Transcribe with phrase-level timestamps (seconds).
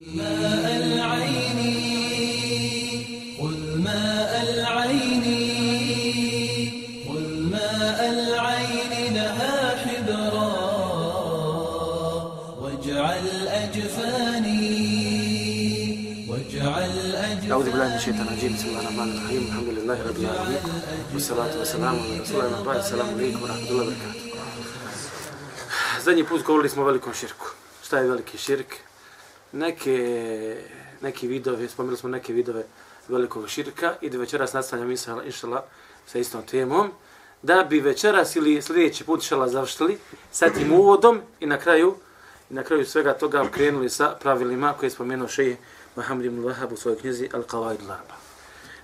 [0.00, 1.58] ماء العين
[3.40, 5.24] خذ ماء العين
[7.08, 10.52] خذ ماء العين لها حبرا
[12.60, 14.66] واجعل أجفاني
[16.28, 20.60] واجعل أجفاني أعوذ بالله من الشيطان الرجيم بسم الله الرحمن الرحيم الحمد لله رب العالمين
[21.14, 24.26] والصلاة والسلام على رسول الله السلام عليكم ورحمة الله وبركاته
[26.04, 27.46] Zadnji put govorili smo o velikom širku.
[27.82, 28.76] Šta je veliki širk?
[29.52, 30.56] Neke,
[31.00, 32.64] neki vidove, spomenuli smo neke vidove
[33.08, 35.64] velikog širka i da večeras nastavljamo insala, inšala
[36.06, 36.90] sa istom temom.
[37.42, 39.98] Da bi večeras ili sljedeći put inšala završili
[40.32, 41.94] sa tim uvodom i na kraju
[42.50, 45.56] i na kraju svega toga krenuli sa pravilima koje je spomenuo šeji
[45.96, 48.16] Muhammed ibn Wahab u svojoj knjizi Al-Qawaid al-Arba.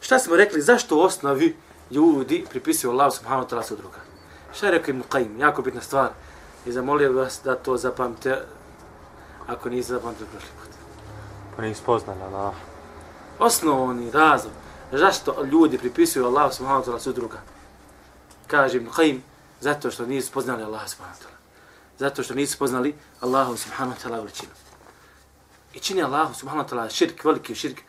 [0.01, 0.61] Šta smo rekli?
[0.61, 1.57] Zašto u osnovi
[1.91, 3.99] ljudi pripisuju Allah subhanahu wa ta'ala su druga?
[4.55, 6.09] Šta je rekao Ibn Qaim, Jako bitna stvar.
[6.67, 8.43] I zamolio vas da to zapamte
[9.47, 10.71] ako niste zapamtili prošli put.
[11.57, 12.55] Pa nis spoznali Allah.
[13.39, 14.53] Osnovni razlog
[14.93, 17.41] zašto ljudi pripisuju Allah subhanahu wa ta'ala su druga.
[18.47, 19.21] Kaže Ibn Qayyim,
[19.61, 21.39] zato što nisu spoznali Allah subhanahu wa ta'ala.
[21.99, 24.53] Zato što nisu spoznali Allah subhanahu wa ta'ala veličinu.
[25.75, 27.81] I čini Allah subhanahu wa ta'ala širk, veliki širk.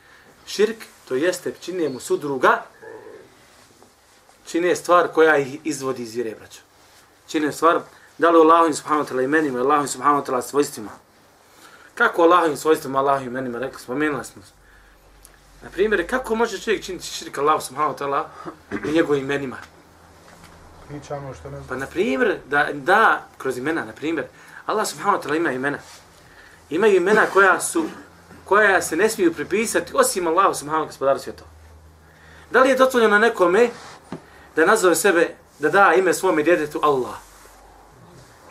[0.45, 2.63] Širk, to jeste čini mu sudruga,
[4.47, 6.59] čini stvar koja ih izvodi iz vjere, braću.
[7.27, 7.81] Čini stvar,
[8.17, 10.91] da li Allahom subhanahu wa ta'ala imenima, Allahom subhanahu wa ta'ala svojstvima.
[11.95, 14.41] Kako Allahovim svojstvima, Allahovim imenima, rekli, spomenuli smo.
[15.63, 18.23] Na primjer, kako može čovjek činiti širk Allah subhanahu wa ta'ala
[18.89, 19.57] u njegovim imenima?
[20.87, 21.79] Pričamo što ne Pa znam.
[21.79, 24.25] na primjer, da, da, kroz imena, na primjer,
[24.65, 25.77] Allah subhanahu wa ta'ala ima imena.
[26.69, 27.85] Imaju imena koja su,
[28.45, 31.49] koja se ne smiju pripisati osim Allah subhanahu gospodaru svjetova.
[32.51, 33.69] Da li je dozvoljeno nekome
[34.55, 37.15] da nazove sebe, da da ime svome djetetu Allah?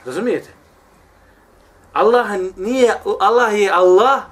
[0.06, 0.50] Razumijete?
[1.92, 2.26] Allah
[2.56, 4.22] nije, Allah je Allah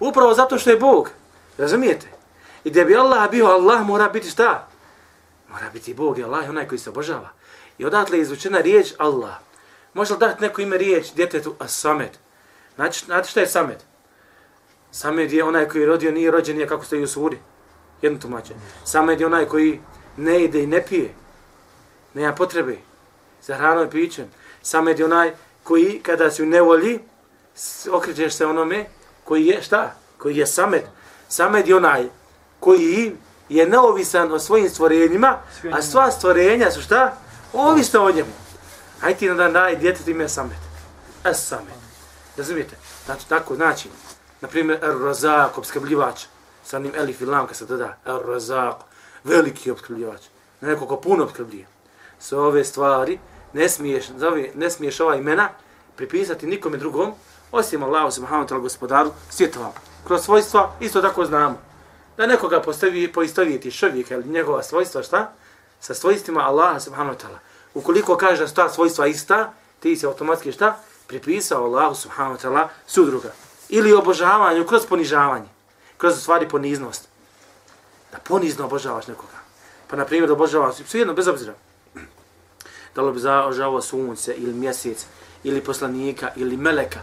[0.00, 1.10] upravo zato što je Bog.
[1.58, 2.06] Razumijete?
[2.64, 4.68] I da bi Allah bio Allah mora biti šta?
[5.48, 7.28] Mora biti Bog i Allah je onaj koji se obožava.
[7.78, 9.34] I odatle je izvučena riječ Allah.
[9.94, 12.10] Može li dati neko ime riječ djetetu As-Samed?
[12.74, 13.82] Znači, znate šta je Samed?
[14.90, 17.38] Samed je onaj koji je rodio, nije rođen, nije kako stoji u suri.
[18.02, 18.54] Jedno tumače.
[18.84, 19.80] Samed je onaj koji
[20.16, 21.14] ne ide i ne pije.
[22.14, 22.76] Nema potrebe
[23.42, 24.30] za hranom i pićem.
[24.62, 25.32] Samed je onaj
[25.68, 26.98] koji kada si u nevolji,
[27.92, 28.86] okrećeš se onome
[29.24, 29.94] koji je šta?
[30.18, 30.82] Koji je Samed.
[31.28, 32.08] Samed je onaj
[32.60, 33.16] koji
[33.48, 35.36] je neovisan o svojim stvorenjima,
[35.72, 37.16] a sva stvorenja su šta?
[37.52, 38.32] Ovisna o njemu.
[39.00, 40.56] Hajde ti da daj djetetu ime Samed.
[41.24, 41.78] Es Samed.
[42.36, 42.76] Razumijete?
[43.04, 43.88] Znači, tako, znači,
[44.40, 46.24] na primjer, Er Razak, obskrbljivač,
[46.64, 48.76] sa onim elif i lam kad se doda, Er Razak,
[49.24, 50.20] veliki obskrbljivač,
[50.60, 51.66] neko ko puno obskrbljuje.
[52.18, 53.18] Sve ove stvari
[53.52, 55.48] ne smiješ, zove, ne smiješ ova imena
[55.96, 57.12] pripisati nikome drugom,
[57.52, 59.72] osim Allahu subhanahu wa ta'ala gospodaru svjetova.
[60.06, 61.58] Kroz svojstva isto tako znamo.
[62.16, 65.32] Da nekoga postavi, poistovijeti čovjeka ili njegova svojstva šta?
[65.80, 67.38] Sa svojstvima Allaha subhanahu wa ta'ala.
[67.74, 70.76] Ukoliko kaže da su ta svojstva ista, ti se automatski šta?
[71.06, 73.32] Pripisao Allahu subhanahu wa ta'ala sudruga.
[73.68, 75.48] Ili obožavanju kroz ponižavanje.
[75.98, 77.08] Kroz u stvari poniznost.
[78.12, 79.38] Da ponizno obožavaš nekoga.
[79.88, 81.54] Pa na primjer obožavaš, svejedno bez obzira.
[82.98, 85.06] Da li bi obožavao sunce ili mjesec
[85.44, 86.98] ili poslanika ili meleka.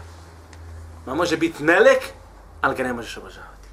[1.06, 2.02] Ma može biti melek,
[2.60, 3.68] ali ga ne možeš obožavati.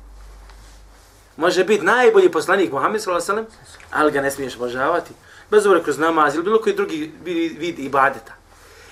[1.37, 5.13] Može biti najbolji poslanik Muhammed sallallahu alejhi ve sellem, ali ga ne smiješ obožavati.
[5.51, 7.11] Bez uvore kroz namaz ili bilo koji drugi
[7.59, 8.33] vid ibadeta.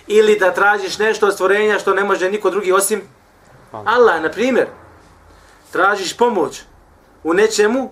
[0.08, 3.02] Ili da tražiš nešto od stvorenja što ne može niko drugi osim
[3.72, 4.68] Allah, na primjer.
[5.72, 6.62] Tražiš pomoć
[7.24, 7.92] u nečemu,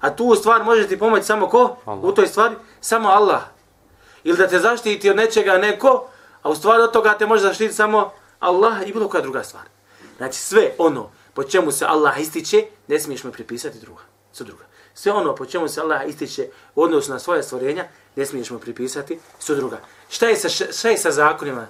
[0.00, 1.76] a tu stvar može ti pomoći samo ko?
[1.84, 2.04] Allah.
[2.04, 2.54] U toj stvari?
[2.80, 3.55] Samo Allah.
[4.26, 6.08] Ili da te zaštiti od nečega neko,
[6.42, 9.62] a u stvari od toga te može zaštiti samo Allah i bilo koja druga stvar.
[10.16, 14.02] Znači sve ono po čemu se Allah ističe, ne smiješ mu pripisati druga.
[14.32, 14.64] Su druga.
[14.94, 17.84] Sve ono po čemu se Allah ističe u odnosu na svoje stvorenja,
[18.16, 19.78] ne smiješ mu pripisati su druga.
[20.08, 21.66] Šta je sa, šta je sa zakonima?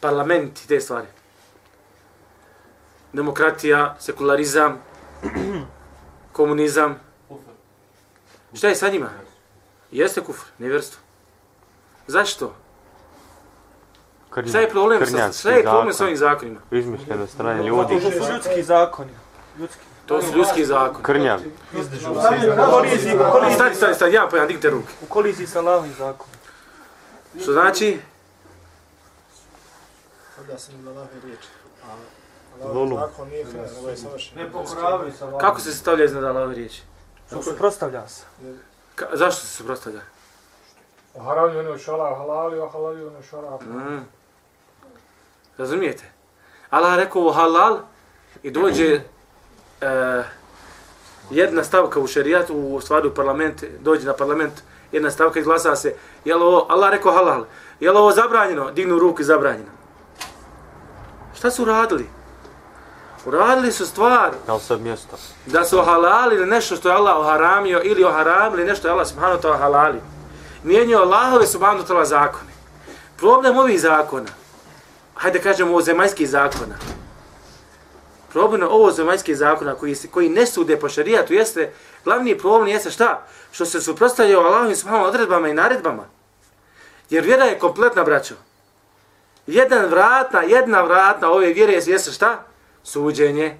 [0.00, 1.06] Parlament i te stvari.
[3.12, 4.82] Demokratija, sekularizam,
[6.38, 7.00] komunizam.
[8.54, 9.25] Šta je sa njima?
[9.96, 11.00] Jeste kufr, nevjerstvo.
[12.06, 12.54] Zašto?
[14.30, 16.06] Krnja, Šta je problem, sa, šta je problem s zakon.
[16.06, 16.60] ovim zakonima?
[16.72, 18.00] Izmišljeno strane To ljudi.
[18.00, 19.10] su ljudski zakoni.
[19.58, 19.80] Ljudski.
[20.06, 21.02] To su ljudski zakon.
[21.02, 21.38] Krnjav.
[21.38, 21.72] U
[22.70, 24.92] koliziji, u koliziji, Stani, stani, stani, ja pojam, dignite ruke.
[25.02, 26.34] u koliziji sa Allahovim zakonom.
[27.42, 28.00] Što znači?
[30.40, 31.48] Onda se ne Allahove riječi.
[32.62, 32.98] A Lulu.
[34.36, 35.40] Ne pokoravaju sa Allahom.
[35.40, 36.82] Kako se stavlja iznad Allahove riječi?
[37.42, 38.22] Suprostavlja se.
[38.96, 40.00] Ka, zašto se suprostavlja?
[41.24, 43.56] Haramlju ono šara halali, a halali ono šara.
[43.56, 44.08] Mm.
[45.58, 46.04] Razumijete?
[46.70, 47.78] Allah je rekao halal,
[48.42, 49.00] i dođe e,
[51.30, 54.52] jedna stavka u šerijatu, u stvari u parlament, dođe na parlament,
[54.92, 55.94] jedna stavka izglasa se,
[56.24, 57.44] je li ovo, Allah rekao halal,
[57.80, 58.70] je li ovo zabranjeno?
[58.70, 59.70] Dignu ruku i zabranjeno.
[61.34, 62.15] Šta su radili?
[63.26, 65.16] Uradili su stvar Je li sad mjesto?
[65.46, 69.42] da su halalili nešto što je Allah oharamio ili oharamili nešto što je Allah subhanahu
[69.42, 70.00] ta'ala halalio.
[70.62, 72.50] Mijenio Allahove subhanahu ta'ala zakone.
[73.16, 74.28] Problem ovih zakona,
[75.14, 76.74] hajde kažemo ovo zemaljskih zakona,
[78.28, 81.72] problem ovo zemaljskih zakona koji, se- koji ne sude po šarijatu jeste,
[82.04, 83.22] glavni problem jeste šta?
[83.52, 86.04] Što se suprostavljaju Allahovim subhanahu odredbama i naredbama.
[87.10, 88.34] Jer vjera je kompletna, braćo.
[89.46, 92.42] Jedan vratna, jedna vratna ove vjere jeste šta?
[92.86, 93.56] Suđenje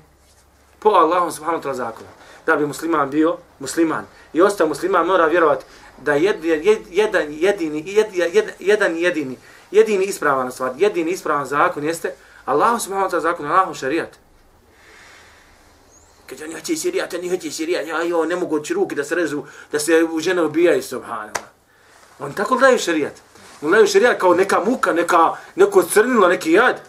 [0.79, 2.09] po Allahom subhanahu wa ta'ala zakonu.
[2.47, 5.65] Da bi musliman bio musliman i ostao musliman mora vjerovati
[5.99, 9.37] da jed, jed, jedan jedini jed, jed, jedan jedini
[9.71, 12.15] jedini ispravan stvar, jedini ispravan zakon jeste
[12.45, 14.19] Allah subhanahu wa ta'ala zakon, Allahom šarijat.
[16.27, 19.15] Kaže, oni hoće širijat, oni hoće širijat, ja jo, ne mogu oći ruke da se
[19.15, 21.47] rezu, da se u žene ubijaju, subhanallah.
[22.19, 23.13] On tako gledaju šarijat.
[23.63, 26.81] On daju šarijat kao neka muka, neka, neko crnilo, neki jad.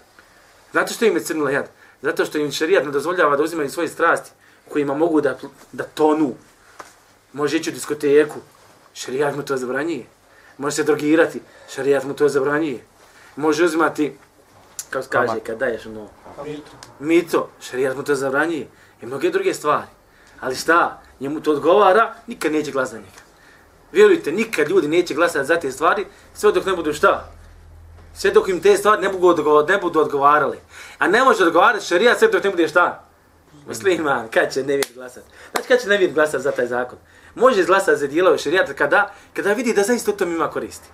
[0.71, 1.69] Znate što im je crnilo jad?
[2.01, 4.31] Zato što im šarijat ne dozvoljava da uzimaju svoje strasti
[4.69, 5.37] kojima mogu da,
[5.71, 6.33] da tonu.
[7.33, 8.39] Može ići u diskoteku,
[8.93, 10.05] šarijat mu to zabranjuje.
[10.57, 12.79] Može se drogirati, šarijat mu to zabranjuje.
[13.35, 14.17] Može uzimati,
[14.89, 16.09] kao kaže, kad daješ ono,
[16.99, 18.67] mito, šarijat mu to zabranjuje.
[19.01, 19.87] I mnoge druge stvari.
[20.39, 23.21] Ali šta, njemu to odgovara, nikad neće glas za njega.
[23.91, 27.31] Vjerujte, nikad ljudi neće glasati za te stvari, sve dok ne budu šta?
[28.17, 30.57] Sve dok im te stvari ne budu, odgo ne budu odgovarali.
[30.97, 33.03] A ne može odgovarati šarija sve dok ne bude šta?
[33.67, 35.27] Musliman, kad će nevijed glasati?
[35.51, 36.97] Znači, kad će nevijed glasati za taj zakon?
[37.35, 40.87] Može izglasati za dijelove šarijata kada, kada vidi da zaista u tom ima koristi.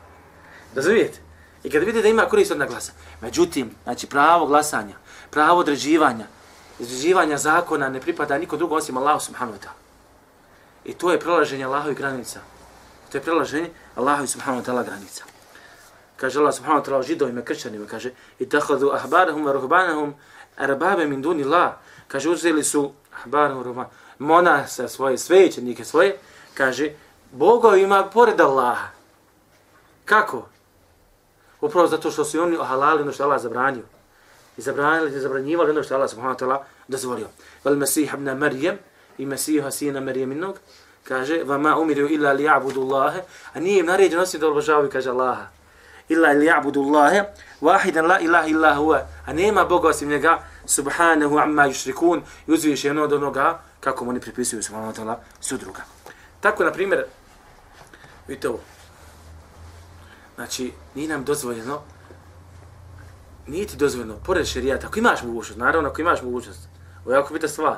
[0.76, 1.20] Razumijete?
[1.64, 2.92] I kada vidi da ima korist od glasa.
[3.22, 4.96] Međutim, znači pravo glasanja,
[5.30, 6.26] pravo određivanja,
[6.80, 9.80] određivanja zakona ne pripada niko drugo osim Allahu subhanahu wa ta'ala.
[10.86, 12.40] I to je prelaženje Allahovi granica.
[13.12, 15.33] To je prelaženje Allahovi subhanahu wa ta'ala granica.
[16.18, 20.14] Kaže Allah subhanahu wa ta'ala o židovima, kršćanima, kaže i tahadu ahbarahum ruhbanahum
[20.58, 21.78] arbabe min duni la.
[22.08, 22.92] Kaže, uzeli su
[23.24, 23.86] ahbarahum ruhban,
[24.20, 26.18] monasa svoje, svećenike svoje,
[26.54, 26.92] kaže,
[27.32, 28.88] bogovima pored Allaha.
[30.06, 30.46] Kako?
[31.62, 33.84] Upravo zato što su oni ohalali ono što Allah zabranio.
[34.58, 36.58] I zabranili, i zabranjivali ono što Allah subhanahu wa ta'ala
[36.88, 37.28] dozvolio.
[37.64, 38.78] Vel Mesih ibn Marijem
[39.18, 40.60] i Mesiha sina Marijeminog
[41.04, 43.22] kaže vama umiru illa li ja'budu Allahe
[43.54, 45.48] a nije im naređeno osim da obožavaju kaže Allaha
[46.10, 47.24] illa li ja'budu Allahe
[47.62, 52.84] wahidan la ilaha illa huwa a nema Boga osim njega subhanahu amma yushrikun i uzviš
[52.84, 55.82] jedno od onoga kako mu oni pripisuju subhanahu wa ta'ala sudruga.
[56.42, 57.06] Tako, na primjer,
[58.28, 58.60] vidite ovo,
[60.36, 61.82] Znači, nije nam dozvoljeno,
[63.48, 66.60] nije ti dozvoljeno, pored šerijata, ako imaš mogućnost, naravno ako imaš mogućnost,
[67.06, 67.78] ovo je jako bita stvar,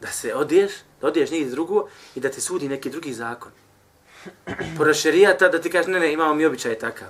[0.00, 3.52] da se odiješ, da odiješ negdje drugo i da te sudi neki drugi zakon.
[4.76, 7.08] Pored šerijata da ti kažeš, ne, ne, imamo mi običaj takav.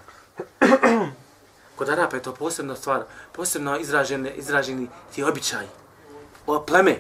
[1.77, 5.67] Kod Arapa je to posebna stvar, posebno izražene, izraženi ti običaj.
[6.47, 6.97] O, pleme,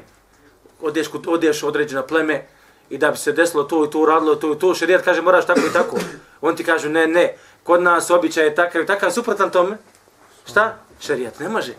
[0.81, 2.47] odeš, kod, odeš određeno pleme,
[2.91, 5.47] i da bi se desilo to i to uradilo to i to, šerijat kaže moraš
[5.47, 5.97] tako i tako.
[6.41, 9.77] On ti kaže ne, ne, kod nas običaj je takav i takav, suprotan tome.
[10.47, 10.77] Šta?
[11.01, 11.75] Šerijat ne može.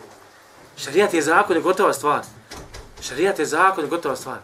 [0.77, 2.21] Šerijat je zakon, je gotova stvar.
[3.01, 4.37] Šerijat je zakon, je gotova stvar.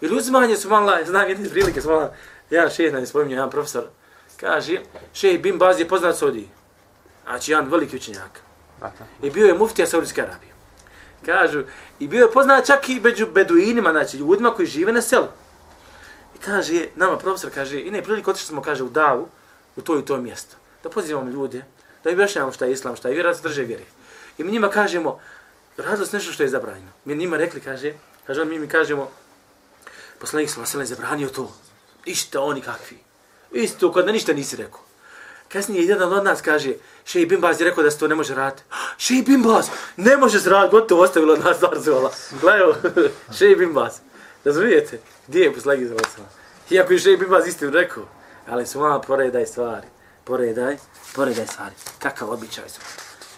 [0.00, 2.10] Ili uzimanje su malo, znam jedne prilike, su malo,
[2.50, 3.84] jedan šeh nam je spominio, jedan profesor,
[4.36, 4.80] kaže,
[5.12, 6.48] šeh Bin Baz je poznat Saudi.
[7.24, 8.40] Znači, jedan veliki učenjak.
[9.22, 10.52] I bio je muftija Saudijske Arabije.
[11.26, 11.62] Kažu,
[11.98, 15.26] i bio je poznat čak i među beduinima, znači ljudima koji žive na selu.
[16.36, 19.28] I kaže, nama profesor kaže, i ne, prilike otišli smo, kaže, u davu,
[19.76, 20.56] u to i to mjesto.
[20.82, 21.64] Da pozivamo ljude,
[22.04, 23.84] da objašnjavamo šta je islam, šta je vjera, da drže vjere.
[24.38, 25.20] I mi njima kažemo,
[25.76, 26.92] radilo se nešto što je zabranjeno.
[27.04, 27.94] Mi njima rekli, kaže,
[28.26, 29.10] kaže on, mi mi kažemo,
[30.18, 31.52] poslanik sam vasele zabranio to.
[32.06, 32.98] Ište oni kakvi.
[33.52, 34.80] Isto, kod da ništa nisi rekao.
[35.48, 38.62] Kasnije jedan od nas kaže, Šej Bimbaz je rekao da se to ne može raditi.
[39.04, 42.10] Šej Bimbaz, ne može se raditi, gotovo ostavilo od nas zarzovala.
[42.40, 42.72] Gledaj,
[43.38, 43.92] Šej Bimbaz.
[44.44, 45.00] Razumijete?
[45.28, 46.26] Gdje je poslagi za vasele?
[46.70, 48.04] Iako je Šej Bimbaz istinu rekao,
[48.48, 49.86] ali su malo poredaj stvari.
[50.24, 50.76] Poredaj,
[51.14, 51.74] poredaj stvari.
[51.98, 52.80] Kakav običaj su.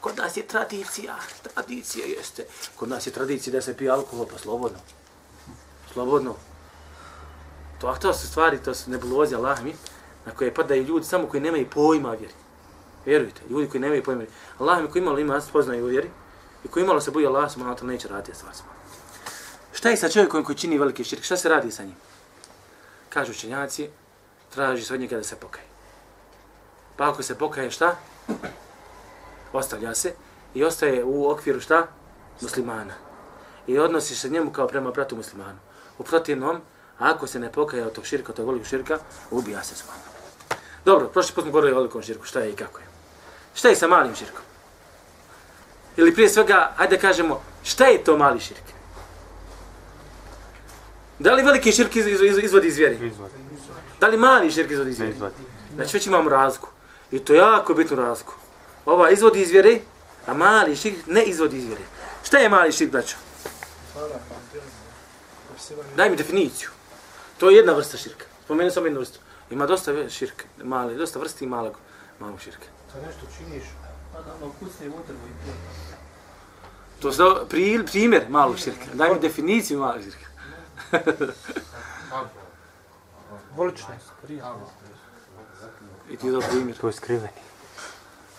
[0.00, 1.16] Kod nas je tradicija,
[1.54, 2.46] tradicija jeste.
[2.76, 4.78] Kod nas je tradicija da se pije alkohol, pa slobodno.
[5.92, 6.34] Slobodno.
[7.80, 9.74] To, a to su stvari, to su nebuloze, Allah mi,
[10.26, 12.34] na koje padaju ljudi samo koji nemaju pojma vjeri.
[13.06, 14.34] Vjerujte, ljudi koji nemaju pojma vjeri.
[14.58, 16.10] Allah mi koji imalo ima spoznaju u vjeri
[16.64, 18.54] i koji imalo se boji Allah, subhanahu wa ta'ala neće raditi stvar.
[19.72, 21.22] Šta je sa čovjekom koji čini veliki širk?
[21.22, 21.96] Šta se radi sa njim?
[23.08, 23.88] Kažu učenjaci,
[24.54, 25.64] traži se od njega da se pokaje.
[26.96, 27.96] Pa ako se pokaje šta?
[29.52, 30.14] Ostavlja se
[30.54, 31.86] i ostaje u okviru šta?
[32.40, 32.94] Muslimana.
[33.66, 35.58] i odnosiš se njemu kao prema bratu muslimanu.
[35.98, 36.60] U protivnom,
[36.98, 38.98] ako se ne pokaje od tog širka, od tog velikog širka,
[39.30, 40.02] ubija se svojno.
[40.84, 42.86] Dobro, prošli put smo govorili o velikom širku, šta je i kako je.
[43.54, 44.42] Šta je sa malim širkom?
[45.96, 48.62] Ili prije svega, ajde da kažemo, šta je to mali širk?
[51.18, 53.06] Da li veliki širk iz, iz, iz, izvodi iz vjeri?
[53.06, 53.34] Izvodi.
[54.00, 55.16] Da li mali širk izvodi iz Ne vjeri?
[55.16, 55.34] izvodi.
[55.74, 56.68] Znači već imamo razliku.
[57.10, 58.34] I to je jako bitnu razliku.
[58.86, 59.80] Ova izvodi iz vjere,
[60.26, 61.82] a mali širk ne izvodi iz vjere.
[62.24, 63.16] Šta je mali širk, braćo?
[65.96, 66.68] Daj mi definiciju.
[67.38, 68.24] To je jedna vrsta širka.
[68.44, 69.18] Spomenuo sam jednu vrstu.
[69.50, 71.76] Ima dosta širka, mali, dosta vrsti malog,
[72.20, 72.66] malog širka.
[72.92, 73.62] Kad nešto činiš,
[74.12, 75.32] Pa da ono kusne utrbu i
[77.00, 77.10] to.
[77.10, 78.84] To je pri, primjer malog širka.
[78.94, 80.26] Daj mi definiciju malog širka.
[83.56, 84.72] voličnost, prijatnost.
[86.10, 86.76] I ti je to primjer.
[86.76, 87.28] To je skriveni.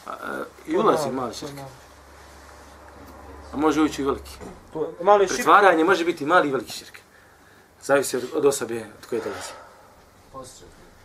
[0.08, 1.52] A, I ulazi mali širk.
[3.54, 4.32] A može ući i veliki.
[4.74, 7.00] To, mali Pretvaranje može biti mali i veliki širk.
[7.84, 9.52] Zavisi od, od osobe od koje dolazi.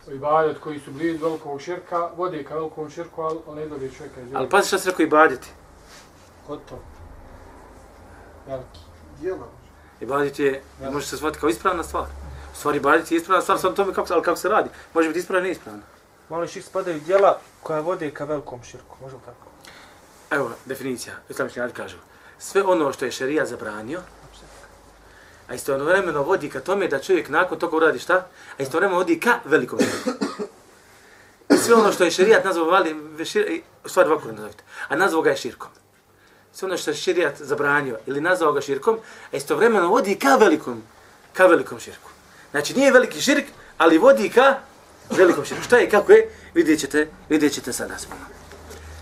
[0.07, 4.27] Ibadet koji su blizu velikog širka, vode ka velikom širku, ali ne dobije čovjeka iz
[4.35, 5.47] Ali pazi šta se rekao i baditi.
[6.47, 6.81] Gotovo.
[8.47, 8.79] Veliki.
[10.01, 12.05] I baditi je, može se shvatiti kao ispravna stvar.
[12.53, 14.69] U stvari baditi je ispravna stvar, samo tome kako, se- ali kako se radi.
[14.93, 15.81] Može biti ispravna i neispravna.
[16.29, 19.47] mali širk spadaju djela koja vode ka velikom širku, može li tako?
[20.31, 21.97] Evo, definicija, islamični kažu.
[22.39, 24.01] Sve ono što je šerija zabranio,
[25.47, 28.27] a istovremeno vodi ka tome da čovjek nakon toga uradi šta?
[28.57, 29.79] A istovremeno vodi ka velikom.
[31.53, 35.29] I sve ono što je šerijat nazvao vali, šir, stvar ovako nazovite, a nazvao ga
[35.29, 35.69] je širkom.
[36.53, 38.97] Sve ono što je šerijat zabranio ili nazvao ga širkom,
[39.31, 40.83] a istovremeno vodi ka velikom,
[41.33, 42.09] ka velikom širku.
[42.51, 43.45] Znači nije veliki širk,
[43.77, 44.55] ali vodi ka
[45.09, 45.63] velikom širku.
[45.63, 48.25] Šta je kako je, vidjet ćete, vidjet ćete sada spomenu.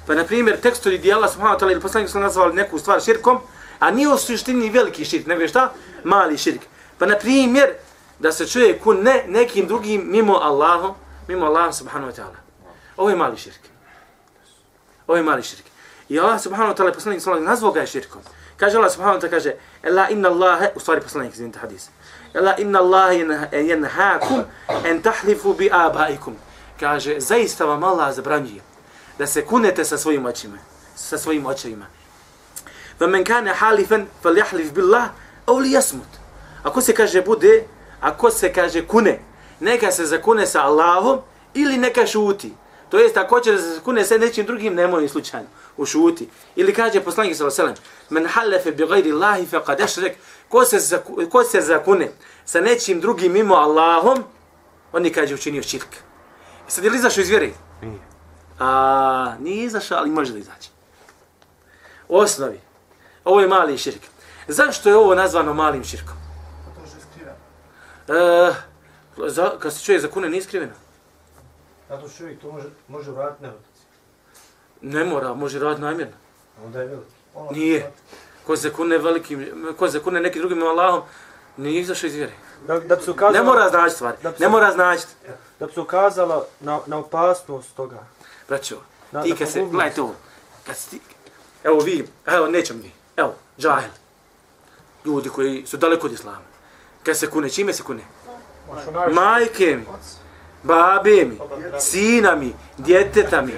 [0.07, 3.01] Pa, na primjer, tekstovi gdje Allah subhanahu wa ta'ala ili poslanik su nazvali neku stvar
[3.01, 3.39] širkom,
[3.79, 5.73] a nije u suštini veliki širk, nego je šta?
[6.03, 6.61] Mali širk.
[6.99, 7.73] Pa, na primjer,
[8.19, 10.93] da se čuje ne nekim drugim mimo Allaha,
[11.27, 12.39] mimo Allaha subhanahu wa ta'ala.
[12.97, 13.59] Ovo je mali širk.
[15.07, 15.65] Ovo je mali širk.
[16.09, 18.21] I Allah subhanahu wa ta'ala poslanik sallallahu nazvao ga je širkom.
[18.57, 21.89] Kaže Allah subhanahu wa ta'ala kaže Ela inna Allahe, u stvari poslanik izvinite hadis.
[22.33, 23.17] Ela inna Allahe
[23.51, 24.43] jenhakum
[24.85, 26.35] en tahlifu bi abaikum.
[26.79, 28.61] Kaže, zaista vam Allah zabranjuje
[29.17, 30.57] da se kunete sa svojim očima,
[30.95, 31.85] sa svojim očevima.
[32.99, 35.09] Va men kana halifan falyahlif billah
[35.45, 36.11] aw liyasmut.
[36.63, 37.63] Ako se kaže bude,
[38.01, 39.19] ako se kaže kune,
[39.59, 41.19] neka se zakune sa Allahom
[41.53, 42.53] ili neka šuti.
[42.89, 45.47] To jest ako će da se kune sa nečim drugim, nemoj slučajno,
[45.77, 46.29] u šuti.
[46.55, 50.11] Ili kaže poslanik sallallahu alejhi ve sellem: "Men halafa bi ghayri Allahi faqad ashrak."
[50.49, 52.11] Ko se zaku- ko se zakune
[52.45, 54.23] sa nečim drugim mimo Allahom,
[54.91, 55.95] on je kaže učinio širk.
[56.67, 57.51] I sad je li izašao iz vjere?
[57.81, 57.99] Nije.
[58.59, 60.69] A, nije izašao, ali može da izaći.
[62.09, 62.59] U osnovi,
[63.25, 64.01] ovo je mali širk.
[64.47, 66.15] Zašto je ovo nazvano malim širkom?
[66.75, 67.35] To što je skriven.
[68.09, 68.53] E,
[69.27, 70.73] za, kad se čovjek zakune, nije skriveno.
[71.89, 73.69] Zato što čovjek to može, može vratiti nevelici.
[74.81, 76.13] Ne mora, može raditi namjerno.
[76.65, 77.11] Onda je veliki.
[77.35, 77.91] Ono, Nije.
[78.45, 79.47] Ko se kune velikim,
[79.77, 81.01] ko se kune nekim drugim Allahom,
[81.57, 82.33] nije izašao iz vjere.
[82.67, 84.17] Da, da bi se ukazalo, Ne mora znaći stvari.
[84.23, 85.03] Da se- Ne mora znaći.
[85.59, 88.03] da bi se ukazalo na, na opasnost toga.
[88.49, 88.75] Braćo,
[89.11, 90.15] Na- ti kad se, gledajte ovo,
[90.65, 91.01] kad si ti,
[91.63, 93.89] evo vi, evo nećemo vi, evo, džahil,
[95.05, 96.45] ljudi koji su daleko od islama,
[97.03, 98.03] kad se kune, čime se kune?
[99.11, 99.85] Majke mi,
[100.63, 101.37] babe mi,
[101.79, 103.53] sina mi, djeteta mi.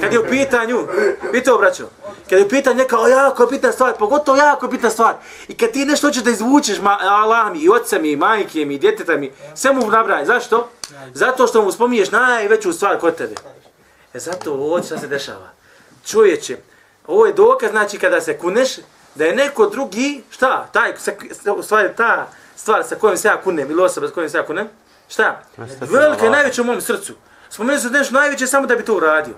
[0.00, 0.86] Kad je u pitanju,
[1.32, 1.88] vidite obraćao,
[2.30, 5.14] kad je u pitanju neka o, jako bitna stvar, pogotovo jako bitna stvar,
[5.48, 8.64] i kad ti nešto hoćeš da izvučeš ma, Allah mi, i oca mi, i majke
[8.64, 10.24] mi, i djeteta mi, sve mu nabraj.
[10.24, 10.68] Zašto?
[11.14, 13.34] Zato što mu spominješ najveću stvar kod tebe.
[14.14, 15.50] E zato ovo se dešava.
[16.06, 16.56] Čovječe,
[17.06, 18.76] ovo je dokaz, znači kada se kuneš,
[19.14, 20.92] da je neko drugi, šta, taj,
[21.56, 24.46] u stvari ta stvar sa kojom se ja kunem, ili osoba sa kojom se ja
[24.46, 24.68] kunem,
[25.08, 25.42] šta?
[25.80, 27.14] Velika je najveća u mom srcu.
[27.50, 29.34] Spomenuo se nešto najveće samo da bi to uradio.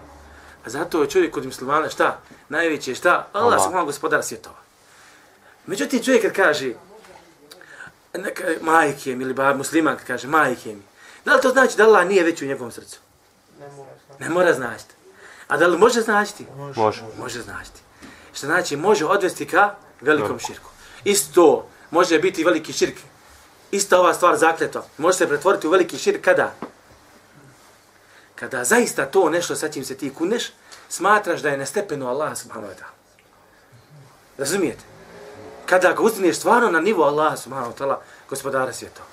[0.66, 2.18] A zato je čovjek kod muslimana šta?
[2.48, 3.28] Najveće je šta?
[3.32, 3.62] Allah, Allah.
[3.62, 4.56] subhanahu gospodar svjetova.
[5.66, 6.72] Međutim, čovjek kad kaže,
[8.14, 10.82] neka, majke mi ili ba, musliman kad kaže majke mi,
[11.24, 12.98] da li to znači da Allah nije veći u njegovom srcu?
[14.18, 14.94] Ne mora značiti.
[15.48, 16.46] A da li može značiti?
[16.76, 17.02] Može.
[17.18, 17.80] Može značiti.
[18.34, 20.70] Što znači može odvesti ka velikom širku.
[21.04, 22.96] Isto može biti veliki širk.
[23.70, 24.82] Ista ova stvar zakletva.
[24.98, 26.54] Može se pretvoriti u veliki širk kada?
[28.34, 30.52] Kada zaista to nešto sa čim se ti kuneš,
[30.88, 32.94] smatraš da je na stepenu Allaha subhanahu wa ta'ala.
[34.38, 34.84] Razumijete?
[35.66, 37.96] Kada ga uzdigneš stvarno na nivo Allaha subhanahu wa ta'ala,
[38.28, 39.06] gospodara svjetova.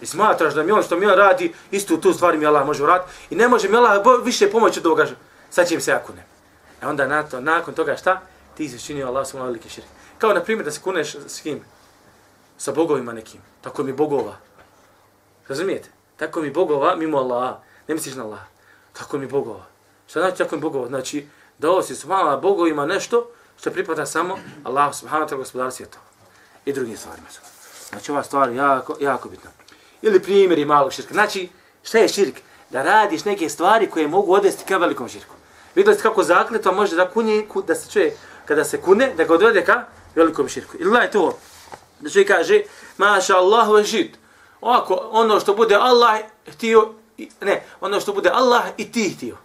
[0.00, 2.82] I smatraš da mi on što mi on radi, istu tu stvar mi Allah može
[2.82, 5.06] uraditi i ne može mi Allah više pomoći od ovoga
[5.50, 6.24] sa čim se ja kunem.
[6.82, 8.20] E onda na to, nakon toga šta?
[8.56, 9.86] Ti si činio Allah subhanahu veliki širk.
[10.18, 11.60] Kao, na primjer, da se kuneš s kim?
[12.58, 13.40] Sa bogovima nekim.
[13.60, 14.36] Tako mi bogova.
[15.48, 15.88] Razumijete?
[16.16, 17.58] Tako mi bogova mimo Allaha.
[17.88, 18.44] Ne misliš na Allaha.
[18.92, 19.64] Tako mi bogova.
[20.06, 20.88] Šta znači tako mi bogova?
[20.88, 23.30] Znači, dao si subhanallah bogovima nešto
[23.60, 25.98] što pripada samo Allahu subhanahu wa ta'ala gospodar svijeta.
[26.64, 27.26] I drugim stvarima.
[27.88, 29.50] Znači, ova stvar je jako, jako bitna.
[30.02, 31.14] Ili primjeri malog širka.
[31.14, 31.48] Znači,
[31.82, 32.34] šta je širk?
[32.70, 35.34] Da radiš neke stvari koje mogu odvesti ka velikom širku.
[35.74, 39.24] Vidjeli ste kako zakletva može da kunje, ku- da se čuje kada se kune, da
[39.24, 39.84] ga odvede ka
[40.14, 40.76] velikom širku.
[40.78, 41.38] Ili gledajte ovo,
[42.00, 42.62] da čovjek kaže,
[42.98, 44.16] maša Allah ve žid.
[44.60, 46.20] Ovako, ono što bude Allah
[46.52, 46.92] htio,
[47.40, 49.36] ne, ono što bude Allah i ti htio.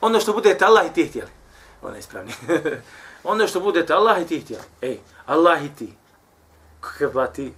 [0.00, 1.30] Ono što budete Allah i ti htjeli.
[1.82, 2.32] Ono je ispravni.
[3.24, 4.62] ono što budete Allah i ti htjeli.
[4.82, 5.92] Ej, Allah i ti.
[6.80, 7.52] Kakav ti?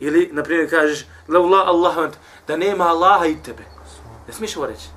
[0.00, 2.10] Ili, na primjer, kažeš, la Allah,
[2.46, 3.62] da nema Allaha i tebe.
[4.28, 4.88] Ne smiješ ovo reći.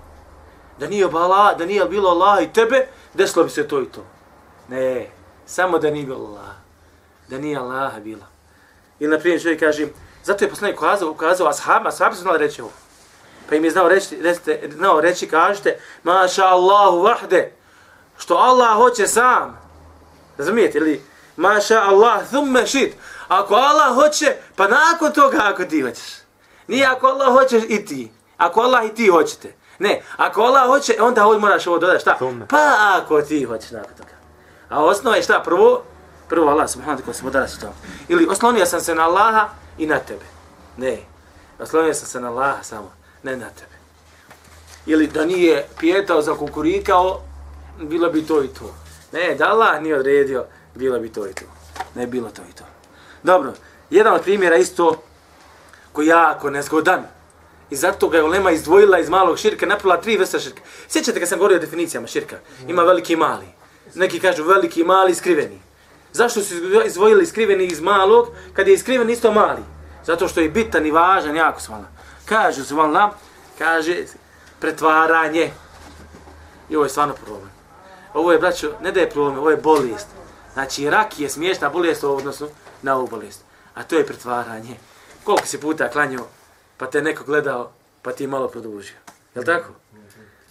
[0.79, 4.05] Da nije, bala, da nije bilo Allaha i tebe, desilo bi se to i to.
[4.69, 5.09] Ne,
[5.45, 6.55] samo da nije bilo Allah.
[7.27, 8.25] Da nije Allaha bila.
[8.99, 9.87] Ili, na primjer, čovjek kaže,
[10.23, 12.71] zato je poslanik ukazao, ukazao ashabima, ashabi su znali reći ovo.
[13.49, 17.51] Pa im je znao reći, recite, znao reći, kažete, maša Allahu vahde,
[18.17, 19.59] što Allah hoće sam.
[20.37, 21.01] Razumijete li?
[21.35, 22.93] Maša Allah thumme šit.
[23.27, 26.13] Ako Allah hoće, pa nakon toga ako ti hoćeš.
[26.67, 28.11] Nije ako Allah hoćeš i ti.
[28.37, 29.53] Ako Allah i ti hoćete.
[29.79, 32.01] Ne, ako Allah hoće, onda ovdje moraš ovo dodati.
[32.01, 32.17] Šta?
[32.49, 32.57] Pa
[33.01, 34.09] ako ti hoćeš nakon toga.
[34.69, 35.41] A osnova je šta?
[35.45, 35.83] Prvo,
[36.29, 37.73] prvo Allah subhanahu wa ta'ala se to.
[38.07, 40.25] Ili oslonio sam se na Allaha i na tebe.
[40.77, 40.97] Ne,
[41.59, 42.91] oslonio sam se na Allaha samo,
[43.23, 43.75] ne na tebe.
[44.85, 47.21] Ili da nije pijetao za kukurikao,
[47.81, 48.75] bilo bi to i to.
[49.11, 51.45] Ne, da Allah nije odredio, bilo bi to i to.
[51.95, 52.63] Ne bilo to i to.
[53.23, 53.53] Dobro,
[53.89, 55.01] jedan od primjera isto
[55.91, 57.03] koji je jako nezgodan.
[57.69, 60.61] I zato ga je Ulema izdvojila iz malog širka, napravila tri vrsta širka.
[60.87, 62.37] Sjećate kad sam govorio o definicijama širka?
[62.67, 63.45] Ima veliki i mali.
[63.95, 65.61] Neki kažu veliki i mali i skriveni.
[66.13, 66.53] Zašto su
[66.85, 69.61] izdvojili skriveni iz malog, kad je iskriven isto mali?
[70.05, 71.85] Zato što je bitan i važan, jako svala.
[72.25, 73.13] Kažu svala,
[73.57, 73.95] kaže
[74.59, 75.51] pretvaranje.
[76.69, 77.49] I ovo je stvarno problem.
[78.13, 80.07] Ovo je, braćo, ne da je problem, ovo je bolest.
[80.53, 82.49] Znači, rak je smiješna bolest u odnosu
[82.81, 83.41] na ovu bolest.
[83.73, 84.77] A to je pretvaranje.
[85.23, 86.27] Koliko si puta klanjao,
[86.77, 88.95] pa te neko gledao, pa ti malo produžio.
[89.35, 89.69] Je li tako?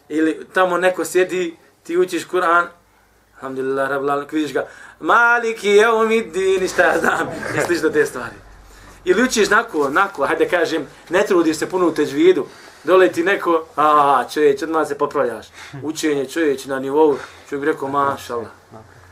[0.09, 2.67] Ili tamo neko sjedi, ti učiš Kur'an,
[3.37, 4.67] alhamdulillah, rabbil alamin, vidiš ga,
[5.01, 8.35] maliki je umidin, šta ja znam, i slično te stvari.
[9.05, 12.47] Ili učiš nako, nako, hajde kažem, ne trudiš se puno u teđvidu,
[12.85, 15.47] dole ti neko, a čovječ, odmah se popravljaš.
[15.83, 18.51] Učenje čovječ na nivou, čovjek bi rekao, mašala.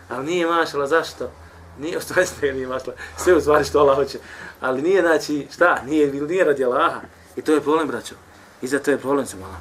[0.08, 1.30] Ali nije mašala, zašto?
[1.78, 4.18] Nije, što je nije mašala, sve u stvari što Allah hoće.
[4.60, 7.00] Ali nije, znači, šta, nije, nije radi Allaha.
[7.36, 8.14] I to je problem, braćo.
[8.62, 9.56] I zato je problem su mala.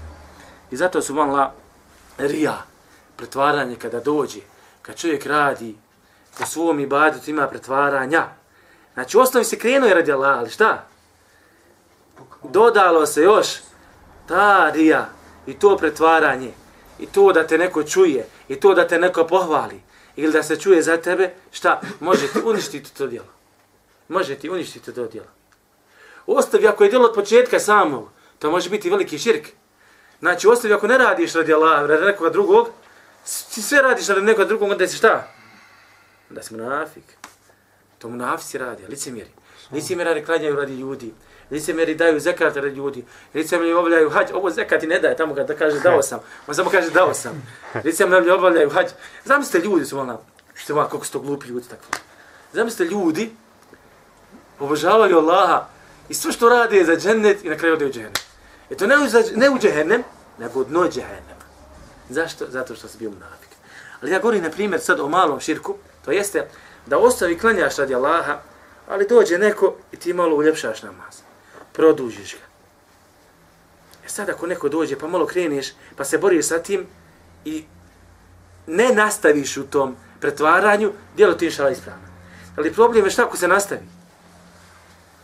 [0.71, 1.53] I zato su mala
[2.17, 2.65] rija,
[3.15, 4.39] pretvaranje kada dođe,
[4.81, 5.75] kad čovjek radi,
[6.37, 8.25] po svom ibadetu ima pretvaranja.
[8.93, 10.87] Znači, u osnovi se krenuo je radi Allaha, ali šta?
[12.43, 13.47] Dodalo se još
[14.27, 15.09] ta rija
[15.45, 16.51] i to pretvaranje
[16.99, 19.81] i to da te neko čuje i to da te neko pohvali
[20.15, 21.81] ili da se čuje za tebe, šta?
[21.99, 23.27] Može ti uništiti to djelo.
[24.07, 25.27] Može ti uništiti to djelo.
[26.27, 29.47] Ostavi ako je djelo od početka samog, to može biti veliki širk.
[30.19, 32.69] Znači, ostavi ako ne radiš radi Allah, radi nekoga drugog,
[33.53, 35.27] ti sve radiš radi nekoga drugog, onda si šta?
[36.29, 37.03] Onda si munafik.
[37.97, 39.29] To munafici radi, licemjeri.
[39.71, 41.13] Licemjeri klanjaju radi ljudi.
[41.51, 43.05] Licemjeri daju zekat radi ljudi.
[43.33, 44.27] Licemjeri obavljaju hađ.
[44.33, 46.19] Ovo zekat i ne daje tamo kada kaže dao sam.
[46.47, 47.47] On samo kaže dao sam.
[47.83, 48.87] Licemjeri obavljaju hađ.
[49.25, 50.17] Zamislite ljudi su volna.
[50.53, 52.03] što je koliko su to glupi ljudi tako.
[52.53, 53.31] Zamislite ljudi
[54.59, 55.67] obožavaju Allaha
[56.09, 58.19] i sve što rade je za džennet i na kraju ode u džennet.
[58.69, 59.01] E to ne u,
[59.35, 60.03] ne u džehennem,
[60.37, 61.45] nego u dno džehennema.
[62.09, 62.45] Zašto?
[62.49, 63.49] Zato što se bio munafik.
[64.01, 66.47] Ali ja govorim, na primjer, sad o malom širku, to jeste
[66.85, 68.39] da ostavi klanjaš radi Allaha,
[68.87, 71.20] ali dođe neko i ti malo uljepšaš namaz.
[71.73, 72.45] Produžiš ga.
[74.05, 76.87] E sad ako neko dođe pa malo kreneš, pa se boriš sa tim
[77.45, 77.63] i
[78.67, 82.07] ne nastaviš u tom pretvaranju, djelo ti inšala ispravno.
[82.57, 83.81] Ali problem je šta ako se nastavi.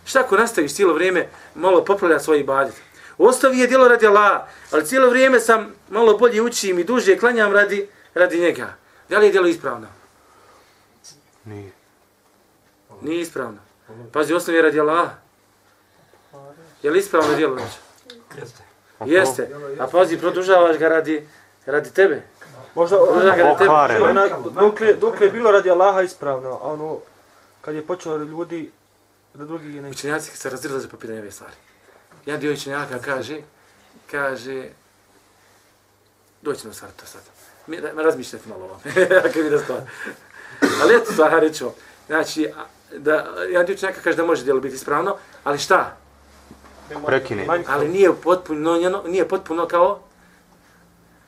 [0.05, 2.75] Šta ako nastaviš cijelo vrijeme malo popravljati svoj ibadet.
[3.17, 7.53] Ostavi je djelo radi Allaha, ali cijelo vrijeme sam malo bolje učim i duže klanjam
[7.53, 8.75] radi, radi njega.
[9.09, 9.87] Da li je djelo ispravno?
[11.45, 11.71] Nije.
[13.01, 13.57] Nije ispravno.
[14.13, 15.26] Pazi, osnovi je radi Allaha.
[16.83, 17.55] Je li ispravno djelo?
[17.55, 18.53] Znači?
[19.05, 19.49] Jeste.
[19.79, 21.27] A pazi, produžavaš ga radi,
[21.65, 22.21] radi tebe.
[22.75, 24.05] Možda Možda ga ne Pokvareno.
[24.05, 24.27] ona,
[24.99, 26.99] dok, je, bilo radi Allaha ispravno, a ono,
[27.61, 28.71] kad je počelo ljudi,
[29.33, 29.91] da drugi je neće.
[29.91, 31.53] Učenjaci se razdilaze po pitanju ove stvari.
[32.25, 33.37] Jedan dio učenjaka kaže,
[34.11, 34.69] kaže,
[36.41, 37.21] doći na stvar to sad.
[37.67, 39.81] Mi, da, razmišljajte malo o ovome, ako vidi stvar.
[40.81, 41.73] Ali eto, stvar, reći vam.
[42.07, 42.49] Znači,
[42.97, 43.13] da,
[43.49, 45.97] jedan dio učenjaka kaže da može djelo biti ispravno, ali šta?
[47.05, 47.47] Prekine.
[47.67, 49.99] Ali nije potpuno, nije potpuno kao,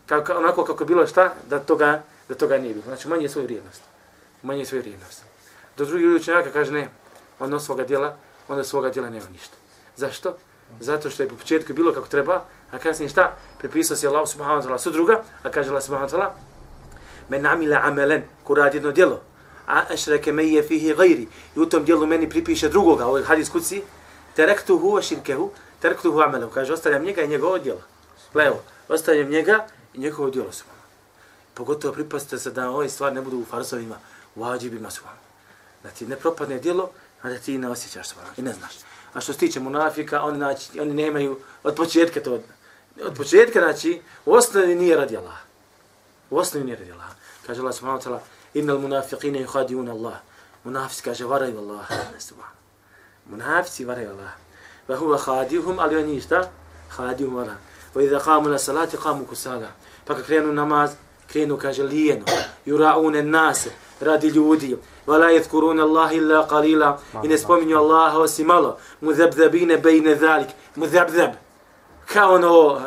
[0.06, 2.86] kao, kao onako kako je bilo šta, da toga, da toga nije bilo.
[2.86, 3.82] Znači, manje je svoju vrijednost.
[4.44, 5.24] Manje je svoju vrijednost.
[5.78, 6.90] Do drugi učenjaka kaže ne,
[7.40, 8.16] on od svoga djela,
[8.48, 9.56] onda svoga djela nema ništa.
[9.96, 10.38] Zašto?
[10.80, 13.36] Zato što je po početku bilo kako treba, a kasnije šta?
[13.58, 16.30] Prepisao se Allah subhanahu wa ta'ala sudruga, a kaže Allah subhanahu wa ta'ala,
[17.30, 19.22] men amila amelen, ko radi jedno djelo,
[19.68, 23.50] a ešreke me je fihi gajri, i u tom djelu meni pripiše drugoga, ovaj hadis
[23.50, 23.82] kuci,
[24.40, 25.52] terektuhu wa širkehu,
[25.84, 27.82] terektuhu amelehu, kaže, ostavljam njega i njegovo djelo.
[28.34, 30.64] Levo, ostavljam njega i njegovo djelo su.
[31.54, 33.98] Pogotovo pripazite se da ove stvari ne budu u farzovima,
[34.36, 35.02] u ađibima su.
[35.84, 36.90] Da ti ne propadne djelo,
[37.22, 38.74] a da ti ne osjećaš su i ne znaš.
[39.14, 42.40] A što se tiče munafika, oni, znači, oni nemaju od početka to,
[43.04, 45.38] od početka, znači, u osnovi nije radi Allah.
[46.30, 47.12] U osnovi nije radi Allah.
[47.48, 48.20] Kaže Allah subhanahu wa ta'ala,
[48.54, 50.18] innal munafiqine yuhadiun Allah.
[50.64, 51.86] Munafici kaže, varaju Allah.
[53.30, 54.32] Munafici varaju Allah.
[54.88, 56.50] Va huwa khadihum, ali oni šta?
[56.90, 57.56] Khadihum Allah.
[57.96, 59.68] Va idha qamu na salati, qamu kusala.
[60.06, 60.92] Pa kad krenu namaz,
[61.28, 62.26] krenu, kaže, lijeno.
[62.66, 63.70] Jura'une nase,
[64.02, 64.78] radi ljudi.
[65.08, 66.98] Va la yadhkuruna Allah illa qalila.
[67.24, 68.78] I ne spominju Allaha osim malo.
[69.02, 70.50] Muzabzabine bejne zalik.
[70.76, 71.32] Muzabzab.
[72.14, 72.82] Kao ono,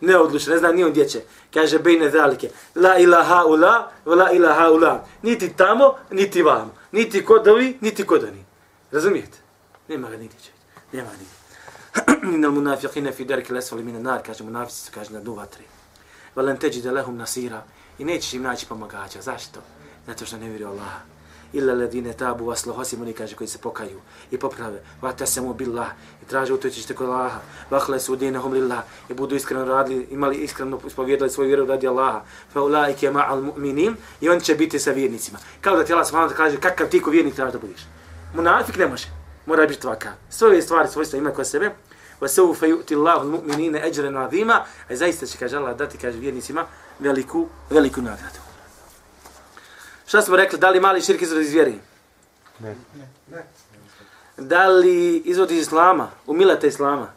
[0.00, 1.20] neodlučno, ne zna ni on gdje će.
[1.54, 2.50] Kaže bejne zalike.
[2.74, 5.04] La ilaha ula, la ilaha ula.
[5.22, 6.74] Niti tamo, niti vamo.
[6.92, 8.44] Niti kod ovi, niti kod oni.
[8.92, 9.45] Razumijete?
[9.88, 10.92] Nema ga nigdje čovjek.
[10.92, 11.46] Nema ga nigdje.
[12.36, 15.64] Inal munafiqina fi darki lesvali mine nar, kaže munafici su, kaže na dnu vatre.
[16.34, 17.62] Valen teđi da lehum nasira.
[17.98, 19.22] I nećeš im naći pomagača.
[19.22, 19.60] Zašto?
[20.06, 21.00] Zato što ne vjeruju Allaha.
[21.52, 24.82] Illa ladine tabu waslahu osim oni kaže koji se pokaju i poprave.
[25.02, 25.88] Va tasamu billah
[26.22, 27.40] i traže utočište kod Allaha.
[27.70, 32.20] Va khlasu dinahum lillah i budu iskreno radili, imali iskreno ispovjedali svoju vjeru radi Allaha.
[32.52, 35.38] Fa ulaike ma'al mu'minin i on će biti sa vjernicima.
[35.60, 37.80] Kao da ti Allah subhanahu kaže kakav ti ko vjernik traži da budiš.
[38.34, 39.25] Munafik ne može.
[39.46, 40.12] Mora biti tvaka.
[40.30, 41.70] Sve ove stvari svojstva ima kod sebe.
[42.20, 44.64] Wa sawfa yu'ti Allahu al-mu'minina ajran 'azima.
[44.90, 46.64] A zaista će kaže Allah dati kaže vjernicima
[46.98, 48.38] veliku veliku nagradu.
[50.06, 51.78] Šta smo rekli, da li mali širk izvodi iz vjeri?
[52.58, 52.74] Ne.
[54.36, 57.08] Da li izvodi iz islama, umilata islama?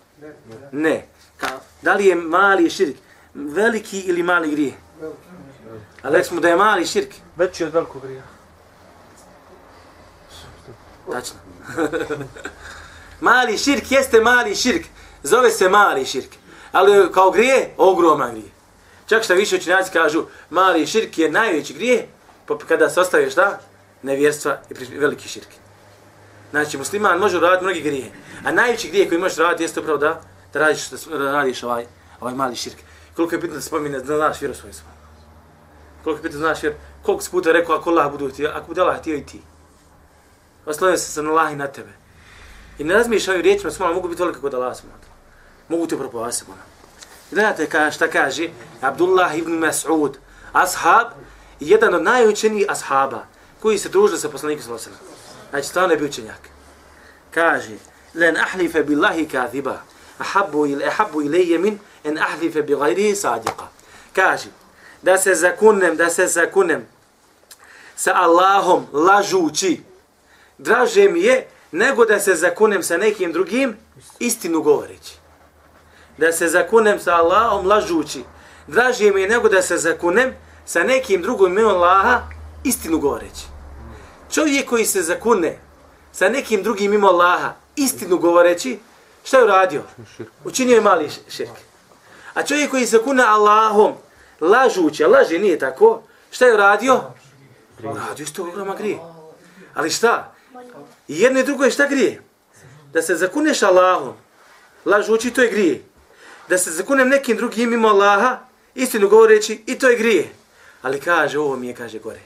[0.71, 1.07] Ne.
[1.37, 1.47] Ka,
[1.81, 2.97] da li je mali širk
[3.33, 4.73] veliki ili mali grije?
[6.03, 7.13] Ali rekli smo da je mali širk.
[7.35, 8.23] Veći od velikog grija.
[11.11, 11.48] Tačno.
[13.29, 14.85] mali širk jeste mali širk.
[15.23, 16.29] Zove se mali širk.
[16.71, 18.51] Ali kao grije, ogroman grije.
[19.07, 22.07] Čak što više učinjaci kažu, mali širk je najveći grije,
[22.45, 23.59] pa kada se ostaje šta?
[24.01, 25.47] Nevjerstva i veliki širk.
[26.51, 28.11] Znači, musliman može raditi mnogi grije.
[28.45, 30.21] A najveći grije koji možeš raditi jeste upravo da,
[30.53, 31.85] da, radiš, da radiš ovaj,
[32.19, 32.77] ovaj mali širk.
[33.15, 34.93] Koliko je bitno da spomine, da znaš vjeru svoju svoju.
[36.03, 36.77] Koliko je bitno da znaš vjeru.
[37.03, 39.41] Koliko si puta rekao, ako Allah budu ti, ako bude Allah htio i ti.
[40.65, 41.93] Oslovio se na Allah i na tebe.
[42.77, 44.97] I ne razmišljaj ovim riječima, smala, mogu biti toliko kod Allah smala.
[45.69, 46.61] Mogu te propavati smala.
[47.31, 48.49] Gledajte ka, šta kaže
[48.81, 50.13] Abdullah ibn Mas'ud,
[50.53, 51.07] ashab,
[51.59, 53.25] jedan od najučenijih ashaba,
[53.61, 55.49] koji se družili sa poslanikom sallallahu alejhi ve sellem.
[55.49, 56.49] Znači, stvarno je bio učenjak.
[57.31, 57.75] Kaže,
[58.15, 59.81] len ahlife billahi kathiba,
[60.19, 63.67] ahabbu il ahabbu ilayya min an ahlife bi ghayrihi sadiqa.
[64.15, 64.49] Kaže,
[65.01, 66.87] da se zakunem, da se zakunem
[67.95, 69.81] sa Allahom lažući,
[70.59, 73.77] draže mi je nego da se zakunem sa nekim drugim
[74.19, 75.17] istinu govoreći.
[76.17, 78.23] Da se zakunem sa Allahom lažući,
[78.67, 80.33] draže mi je nego da se zakunem
[80.65, 82.21] sa nekim drugim mimo Allaha
[82.63, 83.45] istinu govoreći.
[84.31, 85.57] Čovjek koji se zakune
[86.11, 88.79] sa nekim drugim mimo Allaha istinu govoreći,
[89.23, 89.81] šta je uradio?
[90.43, 91.51] Učinio je mali širk.
[92.33, 93.93] A čovjek koji se zakune Allahom
[94.41, 97.01] lažući, a laže nije tako, šta je uradio?
[97.83, 98.99] Radio isto ogroman grije.
[99.73, 100.33] Ali šta?
[101.07, 102.21] I jedno i drugo je šta grije?
[102.93, 104.13] Da se zakuneš Allahom,
[104.85, 105.83] lažući, to je grije.
[106.49, 108.39] Da se zakunem nekim drugim mimo Allaha,
[108.75, 110.29] istinu govoreći, i to je grije.
[110.81, 112.21] Ali kaže, ovo mi je, kaže, gore.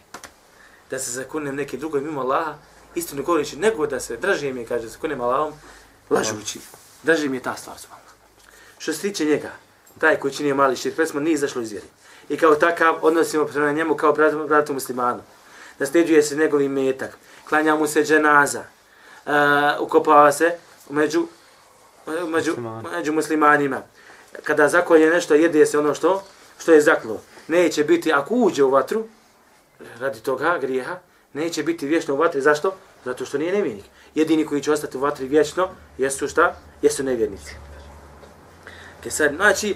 [0.89, 2.55] Da se zakunem nekim drugim mimo Allaha,
[2.95, 5.53] istinu govoreći, nego da se draži mi je, kaže, zakunem Allahom,
[6.09, 6.59] lažući.
[7.03, 8.01] Draži mi je ta stvar zvala.
[8.77, 9.51] Što se tiče njega,
[9.99, 11.87] taj koji čini mali širk, već smo nije izašlo iz vjeri.
[12.29, 15.21] I kao takav odnosimo prema njemu kao bratu, bratu muslimanu.
[15.79, 17.17] Nasljeđuje se njegov metak,
[17.49, 18.63] klanja mu se dženaza,
[19.25, 19.33] uh,
[19.79, 20.55] ukopava se
[20.89, 21.27] među,
[22.27, 22.55] među,
[22.95, 23.81] među muslimanima.
[24.43, 26.23] Kada zakolje nešto, jede se ono što
[26.57, 27.21] što je zaklo.
[27.47, 29.05] Neće biti, ako uđe u vatru,
[29.99, 30.99] radi toga grijeha,
[31.33, 32.41] neće biti vječno u vatri.
[32.41, 32.73] Zašto?
[33.05, 33.85] Zato što nije nevjernik.
[34.15, 36.55] Jedini koji će ostati u vatri vječno, jesu šta?
[36.81, 37.55] Jesu nevjernici.
[39.03, 39.75] Ke sad, znači,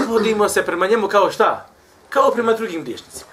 [0.00, 1.66] obhodimo se prema njemu kao šta?
[2.08, 3.30] Kao prema drugim griješnicima.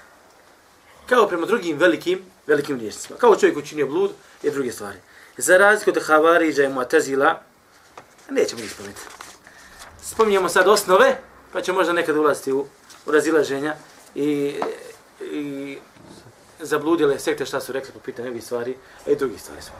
[1.09, 3.17] Kao prema drugim velikim velikim riječnicima.
[3.17, 4.11] Kao čovjek učinio blud
[4.43, 4.97] i druge stvari.
[5.37, 7.41] Za razliku od Havariđa i Muatazila,
[8.29, 9.01] nećemo ih spomenuti.
[10.01, 11.17] Spominjemo sad osnove,
[11.53, 12.65] pa će možda nekad ulaziti u,
[13.05, 13.75] u razilaženja
[14.15, 14.55] i,
[15.21, 15.77] i
[16.59, 18.75] zabludile sekte šta su rekli po pitanju ovih stvari,
[19.07, 19.71] a i drugih stvari su.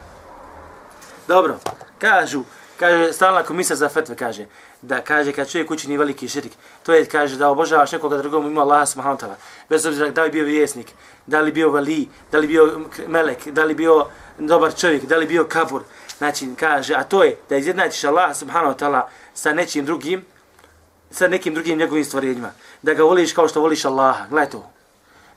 [1.28, 1.58] Dobro,
[1.98, 2.42] kažu,
[2.78, 4.46] kaže, stalna komisija za fetve kaže,
[4.86, 8.60] da kaže kad čovjek učini veliki širik, to je kaže da obožavaš nekoga drugog mimo
[8.60, 9.34] Allaha subhanahu wa ta'ala,
[9.68, 10.86] bez obzira da li bio vjesnik,
[11.26, 14.06] da li bio vali, da li bio melek, da li bio
[14.38, 15.82] dobar čovjek, da li bio kabur,
[16.18, 19.02] znači kaže, a to je da izjednačiš Allaha subhanahu wa ta'ala
[19.34, 20.24] sa nečim drugim,
[21.10, 22.50] sa nekim drugim njegovim stvorenjima,
[22.82, 24.70] da ga voliš kao što voliš Allaha, gledaj to,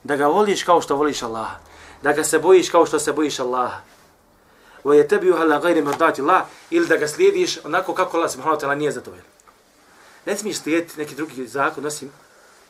[0.04, 1.58] da ga voliš kao što voliš Allaha,
[2.02, 3.82] da ga se bojiš kao što se bojiš Allaha,
[4.84, 8.66] wa yatabi'u ala ghayri mardati Allah ili da ga slijediš onako kako Allah subhanahu wa
[8.66, 9.39] ta'ala nije zadovoljan.
[10.26, 12.12] Ne smiješ slijediti neki drugi zakon, osim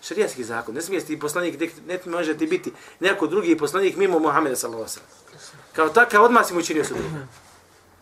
[0.02, 0.76] šarijatski zakon.
[0.76, 5.50] Ne smiješ ti poslanik, ne može ti biti neko drugi poslanik mimo Muhammeda sallallahu alejhi.
[5.74, 7.04] Kao takav odmah si mu učinio sudru.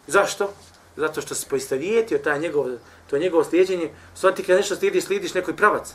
[0.07, 0.53] Zašto?
[0.95, 2.65] Zato što se poistovjetio taj njegov,
[3.09, 3.91] to njegovo slijedjenje.
[4.15, 5.93] Sva ti kada nešto slijediš, slijediš nekoj pravac.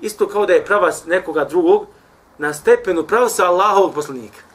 [0.00, 1.86] Isto kao da je pravac nekoga drugog
[2.38, 4.52] na stepenu pravca Allahovog poslanika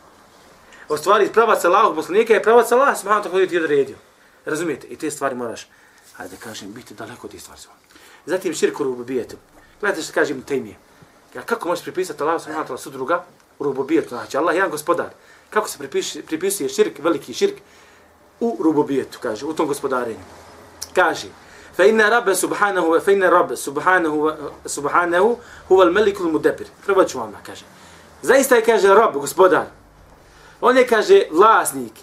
[0.90, 3.96] ostvari pravac Allahovog poslanika je pravac Allah subhanahu tako ta'ala ti odredio.
[4.46, 4.88] Razumijete?
[4.88, 5.68] I te stvari moraš,
[6.14, 7.62] hajde kažem, biti daleko od tih stvari.
[8.28, 9.36] Zatim širku rububijetu.
[9.80, 10.76] Gledajte što kažem temije.
[11.36, 13.24] Ja, kako možeš pripisati Allah subhanahu wa ta'ala sudruga
[13.60, 14.10] u rububijetu?
[14.10, 15.10] Znači, Allah je jedan gospodar.
[15.50, 17.56] Kako se pripiši, pripisuje širk, veliki širk,
[18.40, 20.20] u rububijetu, kaže, u tom gospodarenju.
[20.96, 21.28] Kaže,
[21.76, 24.32] fa inna rabbe subhanahu, fa inna rabbe subhanahu,
[24.66, 25.38] subhanahu,
[25.68, 26.68] huva al-melikul mudebir.
[26.86, 27.66] Prvo ću vam, kaže.
[28.22, 29.66] Zaista je, kaže, rob, gospodar,
[30.62, 31.94] On je, kaže, vlasnik,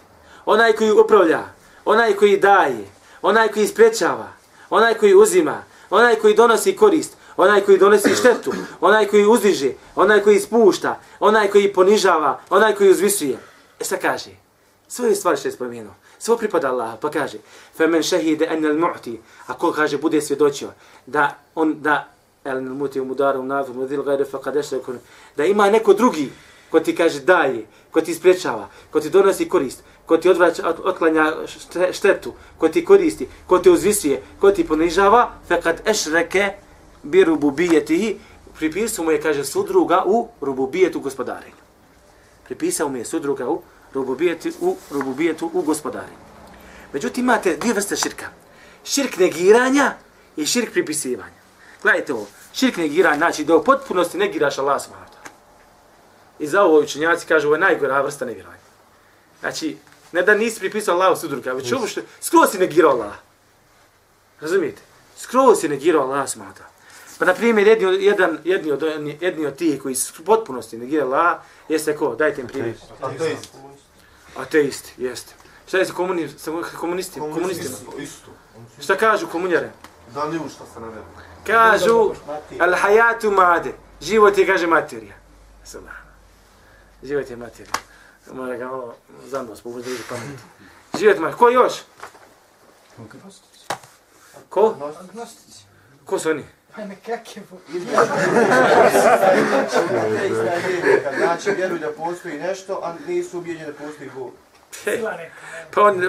[0.47, 1.43] onaj koji upravlja,
[1.85, 2.89] onaj koji daje,
[3.23, 4.29] onaj koji sprečava,
[4.71, 5.63] onaj koji uzima,
[5.94, 11.48] onaj koji donosi korist, onaj koji donosi štetu, onaj koji uzdiže, onaj koji spušta, onaj
[11.48, 13.38] koji ponižava, onaj koji uzvisuje.
[13.80, 14.30] E šta kaže?
[14.88, 15.94] Svoje stvari što je spomenuo.
[16.20, 17.38] Svo pripada Allah, pa kaže,
[17.78, 20.70] فَمَنْ شَهِدَ أَنَّ الْمُعْتِ Ako kaže, bude svjedočio,
[21.06, 22.08] da on, da,
[22.44, 24.64] el muti u mudaru, nadu, mudil, gajde, faqad
[25.38, 26.30] da ima neko drugi
[26.70, 31.33] ko ti kaže daje, ko ti sprečava, ko ti donosi korist, ko ti odvraća, otklanja
[31.93, 36.53] štetu, ko ti koristi, ko ti uzvisuje, ko ti ponižava, fekad ešreke
[37.03, 38.19] bi rububijetihi,
[38.59, 41.65] pripisao mu je, kaže, sudruga u rububijetu gospodarenju.
[42.45, 43.63] Pripisao mu je sudruga u
[43.95, 46.25] rububijetu u, rububijetu u gospodarenju.
[46.93, 48.27] Međutim, imate dvije vrste širka.
[48.85, 49.93] Širk negiranja
[50.37, 51.45] i širk pripisivanja.
[51.83, 55.15] Gledajte ovo, širk negiranja, znači da u potpunosti negiraš Allah subhanahu
[56.39, 58.65] I za ovo učenjaci kažu, ovo je najgora vrsta negiranja.
[59.41, 59.77] Znači,
[60.15, 63.15] ne da nisi pripisao Allahu sudruga, već ovo što, skroz si negirao Allah.
[64.41, 64.83] Razumijete?
[65.17, 66.65] Skroz si negirao Allah smata.
[67.19, 68.83] Pa, na primjer, jedni jedan, jedni od,
[69.21, 72.15] jedni od tih koji su potpunosti negirao Allah, jeste ko?
[72.15, 72.75] Dajte im primjer.
[73.01, 73.55] Ateist.
[74.37, 75.35] Ateist, jeste.
[75.67, 76.51] Šta je sa, komuni, sa
[76.81, 77.35] komunistima?
[77.35, 77.77] komunistima?
[77.99, 78.31] Isto.
[78.81, 79.71] Šta kažu komunjare?
[80.15, 81.03] Da li u šta se navedu?
[81.47, 82.15] Kažu,
[82.61, 83.73] al hayatu made.
[84.01, 85.15] Život je, kaže, materija.
[85.65, 86.05] Salam
[87.03, 87.73] život je materija.
[88.33, 88.95] Mora ga malo
[89.27, 90.43] zandos, po uzduži pameti.
[90.99, 91.37] Život materija.
[91.37, 91.73] Ko još?
[94.49, 94.77] Ko?
[96.05, 96.45] Ko su oni?
[96.77, 97.59] Ajme, kak je bu?
[101.19, 104.33] Znači, vjeruju da postoji nešto, a nisu ubijeđeni da postoji Bog.
[105.75, 106.09] Pa oni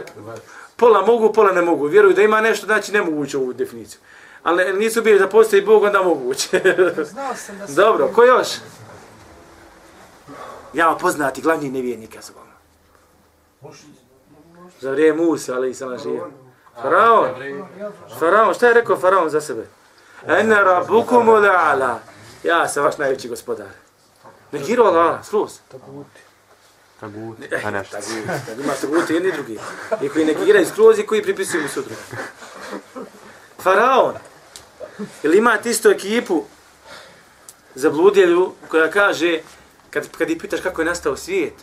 [0.75, 1.85] pola mogu, pola ne mogu.
[1.85, 3.99] Vjeruju da ima nešto, znači ne mogu ući ovu definiciju.
[4.43, 6.49] Ali nisu bili da postoji Bog, onda mogu ući.
[7.03, 8.47] Znao sam da Dobro, ko još?
[10.75, 13.75] Ja poznati glavni nevjernika su vama.
[14.81, 16.29] Za vrijeme Musa, ali i sama živa.
[16.81, 17.29] Faraon.
[18.19, 19.67] Faraon, šta je rekao Faraon za sebe?
[20.27, 21.99] Ene rabukum ala.
[22.43, 23.67] Ja sam vaš najveći gospodar.
[24.51, 25.51] Negirao Allah, sluz.
[25.71, 27.45] Taguti.
[27.51, 27.97] Eh, Pa nešto.
[27.97, 29.59] Taguti, ima taguti jedni drugi.
[30.01, 31.95] I koji negiraju skroz i koji pripisuju mu sudru.
[33.59, 34.13] Faraon.
[35.23, 36.43] Ili imate isto ekipu
[37.75, 39.39] zabludjelju koja kaže
[39.95, 41.53] kad, kad ih pitaš kako je nastao svijet,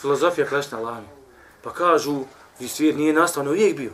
[0.00, 1.06] filozofija klešna lami,
[1.62, 2.20] pa kažu,
[2.60, 3.90] i svijet nije nastao, ono uvijek bio.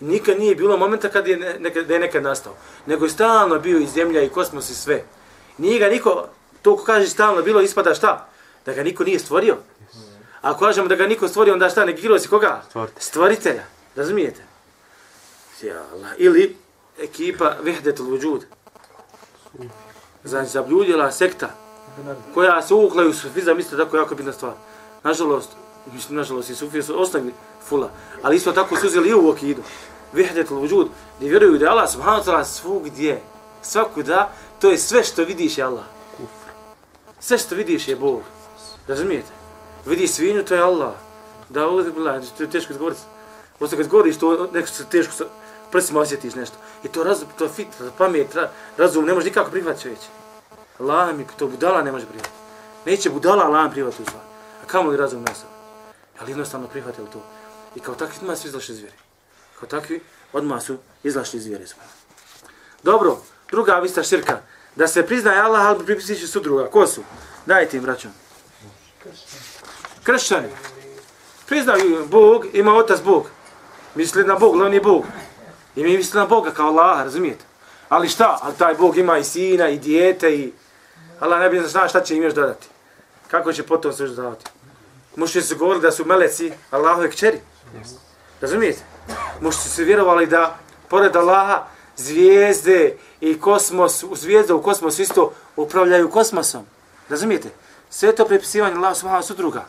[0.00, 2.54] I nikad nije bilo momenta kad je, ne, nekad, da je nekad nastao.
[2.86, 5.04] Nego je stalno bio i zemlja i kosmos i sve.
[5.58, 6.28] Nije ga niko,
[6.62, 8.28] to ko kaže stalno bilo, ispada šta?
[8.66, 9.56] Da ga niko nije stvorio.
[10.42, 12.62] A ako kažemo da ga niko stvorio, onda šta, negirao si koga?
[12.68, 13.02] Stvoritelj.
[13.02, 13.62] Stvoritelja.
[13.96, 14.42] Razumijete?
[15.62, 16.10] Ja Allah.
[16.18, 16.56] Ili
[16.98, 18.44] ekipa Vehdetul Vujud.
[20.24, 21.63] Znači, zabljudjela sekta
[22.34, 24.52] koja se uklaju u sufizam, isto tako jako bitna stvar.
[25.02, 25.50] Nažalost,
[25.92, 27.34] mislim, nažalost, i sufije su ostavili
[27.68, 27.90] fula,
[28.22, 29.62] ali isto tako su uzeli i u okidu.
[30.12, 33.22] Vihdetul vujud, gdje vjeruju da je Allah subhanahu wa ta'ala svugdje,
[33.62, 35.84] svakuda, to je sve što vidiš je Allah.
[37.20, 38.20] Sve što vidiš je Bog.
[38.88, 39.28] Razumijete?
[39.86, 40.92] Vidi svinju, to je Allah.
[41.48, 43.00] Da, ovo je bila, to je teško izgovoriti.
[43.60, 45.24] Ovo kad govoriš, to neko se teško sa
[45.70, 46.56] prsima osjetiš nešto.
[46.84, 48.36] I to razum, to fit, fit, pamet,
[48.76, 50.06] razum, ne može nikako prihvatiti čovječe.
[50.78, 52.36] Allah mi to budala ne može prihvatiti.
[52.86, 54.22] Neće budala Allah prihvatiti u stvar.
[54.62, 55.42] A kamo li razum nas?
[56.20, 57.22] Ali jednostavno prihvatili to.
[57.74, 58.96] I kao takvi odmah su izlašli zvijeri.
[59.60, 60.00] Kao takvi
[60.32, 61.64] odmah su izlašli zvijeri.
[62.82, 63.18] Dobro,
[63.50, 64.38] druga vista širka.
[64.76, 66.70] Da se priznaje Allah, ali pripisići su druga.
[66.70, 67.02] Ko su?
[67.46, 68.10] Dajte im, braćom.
[70.02, 70.48] Kršćani.
[71.46, 73.26] Priznaju Bog, ima otac Bog.
[73.94, 75.04] Misli na Bog, ali on je Bog.
[75.76, 77.44] I mi misli na Boga kao Allah, razumijete?
[77.88, 78.38] Ali šta?
[78.42, 80.52] Ali taj Bog ima i sina, i dijete, i...
[81.24, 82.66] Allah ne bi zna šta će im još dodati.
[83.30, 84.44] Kako će potom se još dodati?
[85.16, 87.40] Mušće su govorili da su meleci Allahove kćeri.
[88.40, 88.82] Razumijete?
[89.40, 90.56] Mušće se vjerovali da,
[90.88, 91.62] pored Allaha,
[91.96, 96.66] zvijezde i kosmos, zvijezde u kosmosu isto upravljaju kosmosom.
[97.08, 97.48] Razumijete?
[97.90, 99.64] Sve to prepisivanje Allah subhanahu sudruga.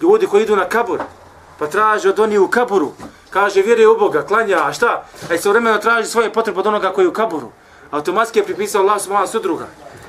[0.00, 1.00] Ljudi koji idu na kabur,
[1.58, 2.92] pa traže od onih u kaburu,
[3.30, 5.06] kaže vjeruje u Boga, klanja, a šta?
[5.30, 7.50] A i vremena traži svoje potrebe od onoga koji je u kaburu.
[7.90, 9.66] Automatski je pripisao Allah subhanahu sudruga.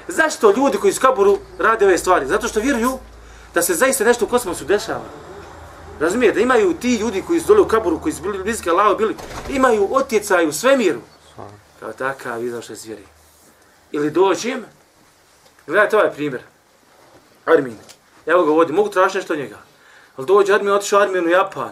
[0.07, 2.25] Zašto ljudi koji su kaburu rade ove stvari?
[2.25, 2.99] Zato što vjeruju
[3.53, 5.05] da se zaista nešto u kosmosu dešava.
[5.99, 8.97] Razumijete, da imaju ti ljudi koji su dole u kaburu, koji su bili bliski Allahu
[8.97, 9.15] bili,
[9.49, 10.99] imaju otjecaj u svemiru.
[11.79, 12.87] Kao takav izašao iz.
[13.91, 14.65] Ili dođem,
[15.67, 16.41] gledajte ovaj primjer.
[17.45, 17.77] Armin.
[18.25, 19.57] Evo ga vodi, mogu tražiti nešto od njega.
[20.17, 21.71] Ali dođe Armin, otišao Armin u Japan.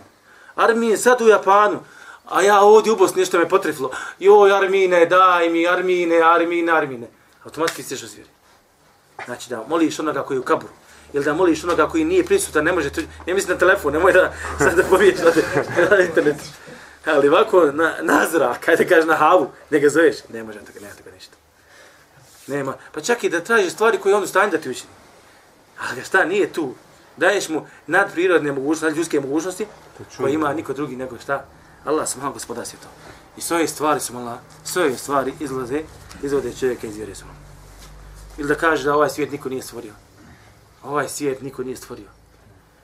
[0.56, 1.80] Armin sad u Japanu,
[2.26, 3.92] a ja ovdje u Bosni nešto me potrefilo.
[4.20, 7.08] Joj, Armine, daj mi, Armine, Armine, Armine.
[7.46, 8.30] Automatski ste što zvijeri.
[9.26, 10.74] Znači da moliš onoga koji je u kaburu.
[11.14, 12.90] Ili da moliš onoga koji nije prisutan, ne može,
[13.28, 15.32] ne misli na telefon, nemoj da sad da poviješ na,
[15.90, 16.44] na internetu.
[17.06, 20.80] Ali ovako na, na zrak, kada kažeš na havu, ne ga zoveš, ne može toga,
[20.82, 21.36] nema toga ništa.
[22.48, 22.74] Nema.
[22.92, 24.92] Pa čak i da traži stvari koje on u stanju da ti učini.
[25.90, 26.74] Ali šta, nije tu.
[27.18, 29.66] Daješ mu nadprirodne mogućnosti, ljudske mogućnosti,
[30.18, 31.46] koje ima niko drugi nego šta.
[31.86, 32.88] Allah sam gospoda to.
[33.38, 35.82] I sve ove stvari su mala, sve ove stvari izlaze,
[36.24, 37.26] izvode čovjeka iz vjere su.
[38.38, 39.94] Ili da kaže da ovaj svijet niko nije stvorio.
[40.84, 42.08] Ovaj svijet niko nije stvorio.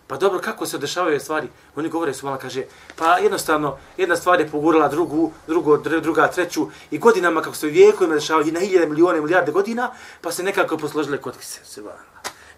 [0.08, 1.48] Pa dobro, kako se dešavaju stvari?
[1.76, 2.64] Oni govore su malo, kaže,
[2.96, 8.16] pa jednostavno, jedna stvar je pogurala drugu, drugo, druga, treću, i godinama, kako se vijekovima
[8.16, 11.60] dešavaju, na hiljade, milijone, milijarde godina, pa se nekako posložile kotkice.
[11.66, 11.82] Se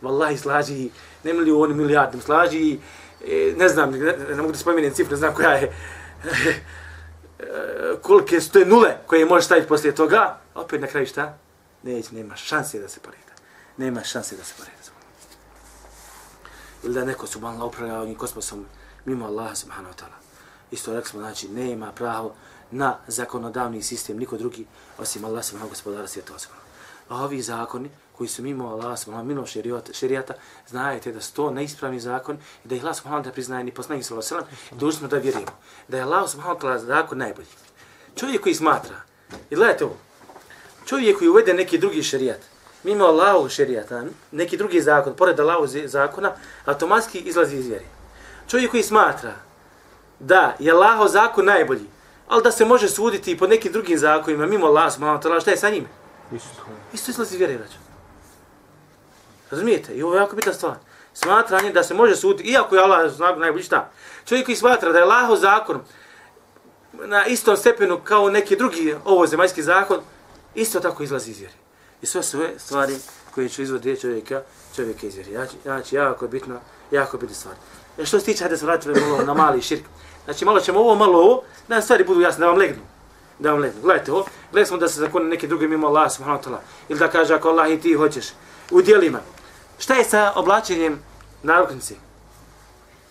[0.01, 0.89] Wallahi, slaži,
[1.23, 2.79] ne milijoni, milijardim, slaži,
[3.27, 5.73] e, ne znam, ne, ne mogu da spomenem cifru, ne znam koja je,
[8.01, 11.37] kolike su te nule koje možeš staviti poslije toga, opet na kraju šta?
[11.83, 13.33] Neće, nema šanse da se poreda.
[13.77, 14.83] Nema šanse da se poreda
[16.83, 18.65] ili da neko subhanallah upravlja ovim kosmosom
[19.05, 20.17] mimo Allaha subhanahu wa ta'ala.
[20.71, 22.35] Isto rekli smo, znači, nema pravo
[22.71, 24.65] na zakonodavni sistem niko drugi
[24.97, 26.62] osim Allah subhanahu gospodara subhanahu
[27.09, 29.45] A ovi zakoni koji su mimo Allah subhanahu mimo
[29.93, 30.33] šerijata,
[30.67, 34.05] znajete da su to neispravni zakon i da ih Allah subhanahu da priznaje ni poslanik
[34.05, 35.51] sallallahu alejhi ve sellem, dužni smo da vjerujemo.
[35.87, 37.47] Da je Allah subhanahu wa ta'ala zakon najbolji.
[38.15, 38.95] Čovjek koji smatra,
[39.49, 39.97] i gledajte ovo,
[40.85, 42.39] čovjek koji uvede neki drugi šerijat,
[42.83, 46.31] mimo Allahu šerijata, neki drugi zakon, pored Allahu zakona,
[46.65, 47.85] automatski izlazi iz vjeri.
[48.47, 49.33] Čovjek koji smatra
[50.19, 51.85] da je Allahov zakon najbolji,
[52.27, 55.57] ali da se može suditi i po nekim drugim zakonima, mimo Allahu subhanahu šta je
[55.57, 55.87] sa njim?
[56.31, 56.49] Isto.
[56.93, 57.77] Isto izlazi iz braćo.
[59.51, 59.93] Razumijete?
[59.93, 60.75] I ovo je jako bitna stvar.
[61.13, 63.91] Smatranje da se može suditi, iako je Allah zakon najbolji, šta?
[64.25, 65.81] Čovjek koji smatra da je Allahov zakon
[66.93, 69.99] na istom stepenu kao neki drugi ovo zemaljski zakon,
[70.55, 71.53] isto tako izlazi iz vjere.
[72.01, 72.95] I sve su stvari
[73.35, 74.41] koje će izvoditi čovjeka,
[74.75, 75.31] čovjeka izvjeri.
[75.31, 76.59] Znači, znači, jako bitno,
[76.91, 77.55] jako bitno stvar.
[77.97, 79.85] E što se tiče, hajde se vratimo malo na mali širk.
[80.25, 82.81] Znači, malo ćemo ovo, malo ovo, da stvari budu jasne, da vam legnu.
[83.43, 83.81] Da vam legnu.
[83.81, 86.59] Gledajte ovo, gledaj smo da se zakone neke druge mimo Allah, subhanahu ta'ala.
[86.89, 88.25] Ili da kaže, ako Allah i ti hoćeš,
[88.71, 89.19] u dijelima.
[89.79, 90.99] Šta je sa oblačenjem
[91.43, 91.95] naruknici?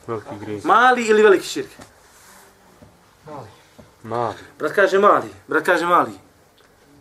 [0.06, 0.64] Veliki griz.
[0.64, 1.68] Mali ili veliki širk?
[3.26, 3.48] Mali.
[4.02, 4.34] Mali.
[4.58, 6.12] Brat kaže mali, brat kaže mali.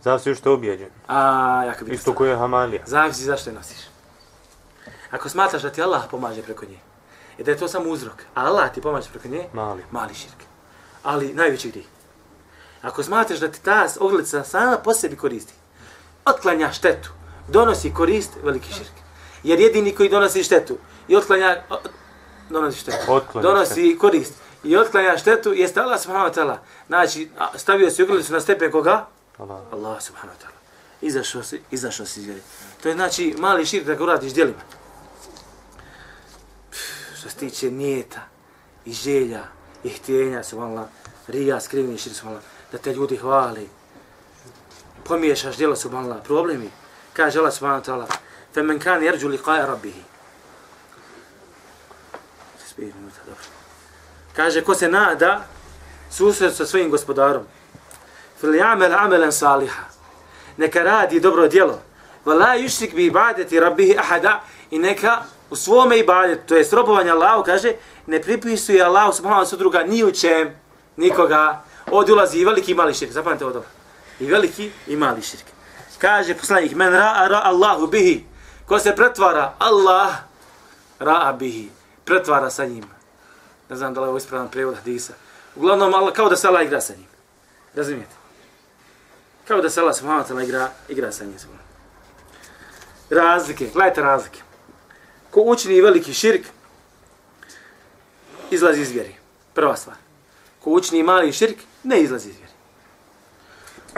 [0.04, 0.90] Zavisi što je objeđen.
[1.08, 1.94] A, jako bitno.
[1.94, 2.84] Isto koje je Hamalija.
[2.86, 3.80] Zavisi zašto je nosiš.
[5.12, 6.80] Ako smatraš da ti Allah pomaže preko nje,
[7.38, 10.44] i da je to samo uzrok, a Allah ti pomaže preko nje, mali, mali širk.
[11.04, 11.84] Ali najveći gdje.
[12.82, 15.54] Ako smatraš da ti ta oglica sama po sebi koristi,
[16.26, 17.10] otklanja štetu,
[17.48, 18.92] donosi korist, veliki širk.
[19.44, 20.78] Jer jedini koji donosi štetu
[21.08, 21.64] i otklanja,
[22.50, 24.00] donosi štetu, otklanja donosi štetu.
[24.00, 26.58] korist i otklanja štetu, jeste Allah subhanahu wa ta'ala.
[26.88, 29.06] Znači, stavio si oglicu na stepen koga?
[29.38, 30.58] Allah, Allah subhanahu wa ta'ala.
[31.02, 32.42] Izašao si, izašao si iz vjeri.
[32.84, 34.62] To je znači mali širk da ga uradiš djelima.
[37.20, 38.22] Što se tiče nijeta
[38.86, 39.44] i želja
[39.84, 40.86] i htjenja, subhanallah,
[41.28, 43.69] rija, skrivni širk, subhanallah, da te ljudi hvali.
[45.05, 46.71] Pomiješaš djelo, subhanallah, problemi.
[47.13, 48.07] Kaže Allah subhanahu wa ta'ala,
[48.55, 49.93] فَمَنْ كَانِ يَرْجُ لِقَاءَ رَبِّهِ
[54.37, 55.45] Kaže, ko se nada
[56.11, 57.45] susret sa svojim gospodarom.
[58.41, 59.85] Fil jamel amelen saliha.
[60.57, 61.81] Neka radi dobro djelo.
[62.25, 64.45] Vala yushrik bi ibadeti rabbihi ahada.
[64.71, 67.73] I neka u svome ibadetu, to je robovanje Allahu, kaže,
[68.07, 70.57] ne pripisuje Allahu subhanahu wa druga ni u čem,
[70.97, 71.63] nikoga.
[71.92, 73.12] Ovdje ulazi i veliki i mali širk.
[73.12, 73.70] Zapamite ovo dobro.
[74.20, 75.46] I veliki i mali širk.
[75.98, 78.26] Kaže poslanik, men ra'a ra Allahu bihi.
[78.66, 80.16] Ko se pretvara, Allah
[81.00, 81.70] ra'a bihi.
[82.06, 82.84] Pretvara sa njim.
[83.70, 85.14] Ne znam da li je ovo ispravan prevod hadisa.
[85.56, 87.08] Uglavnom, Allah, kao da se Allah igra sa njim.
[87.76, 88.16] Razumijete?
[89.48, 91.36] Kao da se Allah subhanahu wa ta'ala igra, igra sa njim.
[93.10, 94.42] Razlike, gledajte razlike.
[95.32, 96.46] Ko učini veliki širk,
[98.52, 99.16] izlazi iz vjeri.
[99.54, 99.96] Prva stvar.
[100.64, 102.52] Ko učini mali širk, ne izlazi iz vjeri.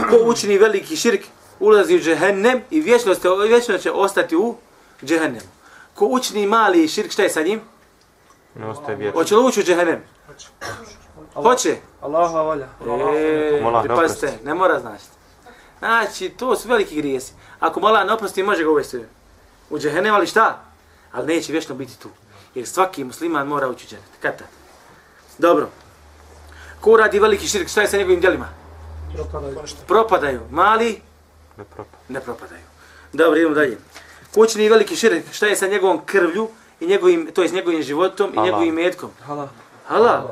[0.10, 1.22] Ko učini veliki širk,
[1.60, 4.56] ulazi u džehennem i vječno, ste, vječno će ostati u
[5.04, 5.48] džehennemu.
[5.94, 7.62] Ko učini mali širk, šta je sa njim?
[8.56, 9.20] Ne ostaje vječno.
[9.22, 10.04] Hoće li ući u džehennem?
[11.34, 11.78] Hoće.
[12.86, 13.18] Volja.
[13.18, 14.46] E, Mola ne pripazite, oprosti.
[14.46, 15.04] ne mora znači.
[15.80, 17.34] Znači, to su veliki grijesi.
[17.60, 19.00] Ako mola ne oprosti, može ga uvesti
[19.70, 20.62] u džehennem, ali šta?
[21.12, 22.10] Ali neće vječno biti tu.
[22.56, 24.12] Jer svaki musliman mora ući u džehennem.
[24.22, 24.48] Kad tad?
[25.38, 25.70] Dobro.
[26.84, 28.50] Ko radi veliki širk, šta je sa njegovim djelima?
[29.88, 30.42] Propadaju.
[30.52, 31.02] Mali?
[31.58, 31.98] Ne propa.
[32.10, 32.62] Ne propadaju.
[33.14, 33.78] Dobro, idemo dalje.
[34.34, 38.34] Kućni veliki širk, šta je sa njegovom krvlju i njegovim, to je s njegovim životom
[38.36, 39.12] i njegovim metkom?
[39.22, 39.50] Hala.
[39.88, 40.28] Halal.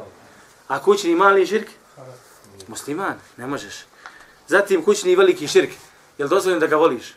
[0.68, 1.70] A kućni mali širk?
[2.68, 3.86] Musliman, ne možeš.
[4.48, 5.72] Zatim kućni veliki širk.
[6.18, 7.16] Je li dozvoljeno da ga voliš?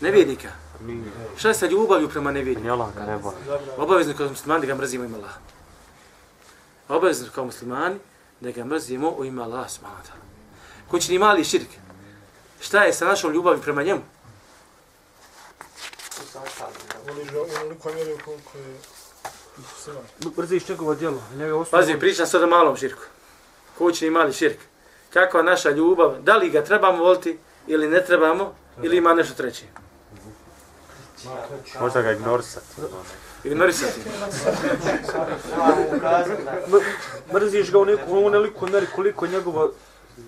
[0.00, 0.48] Nevjednika.
[0.80, 1.04] Mi,
[1.36, 2.62] Šta je sa ljubavlju prema nevjedniku?
[2.64, 3.36] ni Allah ga ne voli.
[3.76, 5.30] Obavezno kao muslimani da ga mrzimo ima Allah.
[6.88, 7.98] Obavezno kao muslimani
[8.40, 10.28] da ga mrzimo u ime Allah subhanahu wa ta'ala.
[10.90, 11.68] Kućni mali širk.
[12.60, 14.00] Šta je sa našom ljubavlju prema njemu?
[20.38, 21.22] Mrziš njegovo djelo.
[21.36, 21.82] Njega osnovu.
[21.82, 23.02] Pazi, pričam sad o malom širku.
[23.78, 24.58] Kućni mali širk.
[25.12, 29.64] Kakva naša ljubav, da li ga trebamo voliti ili ne trebamo, ili ima nešto treće.
[31.80, 32.66] Možda ga ignorisati.
[33.44, 34.00] Ignorisati.
[37.32, 39.72] Mrziš ga u neku u neku mjeri koliko njegovo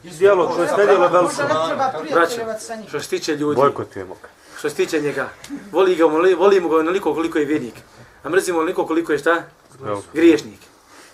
[0.02, 1.34] djelo, to je nedjelo veliko.
[2.14, 2.40] Braćo,
[2.88, 4.28] što se tiče ljudi, Bojkotujemo ga.
[4.58, 5.28] što se tiče njega,
[5.72, 7.74] voli ga, voli- volimo ga onoliko koliko je vjernik,
[8.22, 9.42] a mrzimo onoliko koliko je šta?
[10.14, 10.60] Griješnik.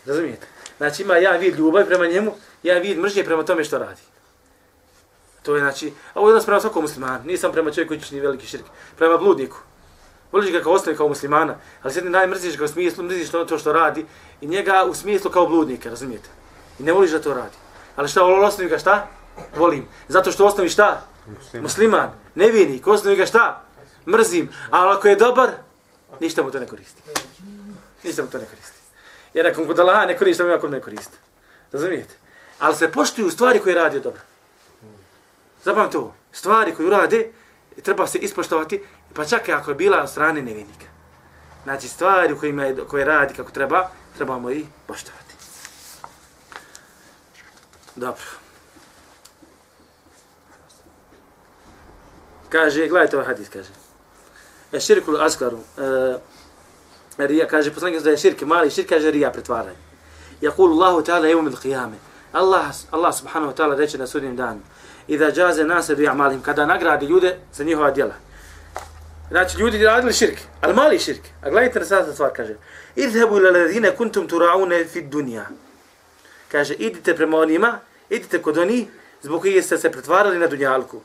[0.07, 0.47] Razumijete?
[0.77, 2.33] Znači ima ja vid ljubav prema njemu,
[2.63, 4.01] ja vid mržnje prema tome što radi.
[5.43, 8.21] To je znači, a ovo je odnos prema svakom muslimanu, nisam prema čovjeku koji čini
[8.21, 8.65] veliki širk,
[8.97, 9.57] prema bludniku.
[10.37, 13.59] Voliš ga kao osnovi kao muslimana, ali sve najmrziš ga u smislu, mrziš to, to
[13.59, 14.07] što radi
[14.41, 16.29] i njega u smislu kao bludnika, razumijete?
[16.79, 17.57] I ne voliš da to radi.
[17.97, 19.07] Ali šta, osnovi ga šta?
[19.57, 19.89] Volim.
[20.09, 21.07] Zato što osnovi šta?
[21.27, 21.63] musliman.
[21.63, 23.65] Musliman, nevijenik, u osnovi ga šta?
[24.07, 24.49] Mrzim.
[24.71, 25.51] Ali ako je dobar,
[26.21, 27.03] ništa mu to ne koristi.
[28.05, 28.79] Ništa mu to ne koristi.
[29.35, 31.17] Jer ako mu Allaha ne koristi, ako ne koristi.
[31.73, 32.15] Razumijete?
[32.59, 34.21] Ali se poštuju stvari koje radi dobro.
[35.65, 36.15] Zapamte ovo.
[36.33, 37.33] Stvari koje rade,
[37.83, 38.83] treba se ispoštovati,
[39.17, 40.87] pa čak i ako je bila od strane nevinika.
[41.65, 45.35] Znači, stvari u kojima je, koje radi kako treba, trebamo i poštovati.
[47.97, 48.25] Dobro.
[52.49, 53.71] Kaže, gledajte ovaj hadis, kaže.
[54.73, 59.77] E širkul askaru, e, rija, kaže, poslanik da je širk, mali širk, kaže rija pretvaranje.
[60.41, 61.97] Jakulu Allahu ta'ala evo il qiyame.
[62.33, 64.61] Allah, Allah subhanahu wa ta'ala reče na sudnjem danu.
[65.09, 68.26] I da džaze nase bi amalim, kada nagradi ljude za njihova djela.
[69.31, 71.21] Znači, ljudi radili širk, ali mali širk.
[71.43, 72.55] A gledajte interesantna stvar, kaže.
[72.97, 75.47] Idhebu ila ladine kuntum turaune fid dunja.
[76.53, 78.89] Kaže, idite prema onima, idite kod oni,
[79.23, 81.01] zbog kojih ste se pretvarali na dunjalku.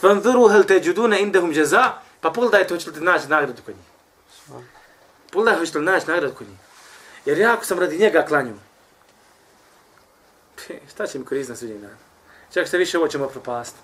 [0.00, 3.86] Fanzuru hel te džudune indahum jaza, pa pogledajte hoćete li naći nagradu kod njih.
[5.32, 6.58] Pogledajte hoćete li naći nagradu kod njih.
[7.24, 8.54] Jer ja ako sam radi njega klanju,
[10.90, 11.96] šta će mi koristiti na sudnjeg dana?
[12.54, 13.78] Čak se više ovo ćemo propasti.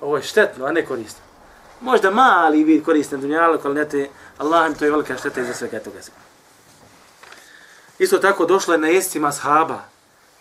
[0.00, 1.33] Ovo je štetno, a ne korisno.
[1.80, 4.08] Možda mali vid koristan dunjalog, ali ne te,
[4.38, 5.98] Allah to je velika šteta za svega toga.
[7.98, 9.80] Isto tako došlo je na jestima sahaba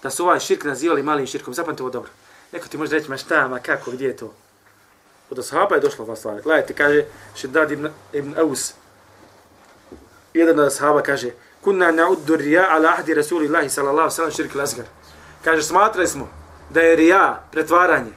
[0.04, 1.54] da su ovaj širk nazivali malim širkom.
[1.54, 2.12] Zapamte ovo dobro.
[2.52, 4.34] Neko ti može reći, ma šta, ma kako, gdje je to?
[5.30, 6.42] Od ashaba je došla ova stvar.
[6.42, 7.06] Gledajte, kaže
[7.36, 8.74] Šedad ibn, ibn Aus.
[10.34, 11.32] Jedan od ashaba kaže,
[11.62, 14.86] kunna na'uddu rija ala ahdi Rasulillahi sallallahu sallam širk lasgar.
[15.44, 16.30] Kaže, smatrali smo
[16.70, 18.12] da je rija, pretvaranje,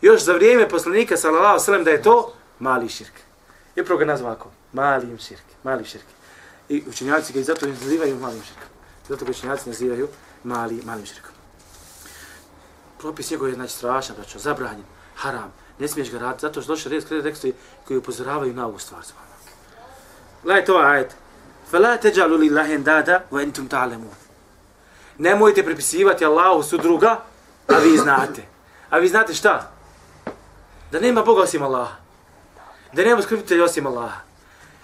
[0.00, 3.13] još za vrijeme poslanika sallallahu sallam da je to mali širk.
[3.75, 6.05] I upravo ga nazva ako, mali širk, mali širk.
[6.69, 8.69] I učenjaci ga i zato nazivaju malim širkom.
[9.07, 10.07] Zato ga učenjaci nazivaju
[10.43, 11.31] mali, malim širkom.
[12.99, 14.85] Propis njegov je znači strašan, braćo, zabranjen,
[15.15, 17.53] haram, ne smiješ ga raditi, zato što došli red tekstovi
[17.87, 19.01] koji upozoravaju na ovu stvar.
[20.43, 21.15] Gledajte ovaj ajet.
[21.71, 24.15] فَلَا تَجَعْلُوا لِلَّهِ اَنْدَادَ وَاَنْتُمْ تَعْلَمُونَ
[25.17, 27.19] Nemojte pripisivati Allahu su druga,
[27.67, 28.43] a vi znate.
[28.89, 29.71] A vi znate šta?
[30.91, 31.95] Da nema Boga osim Allaha.
[32.92, 34.20] Da nema skripitelja osim Allaha.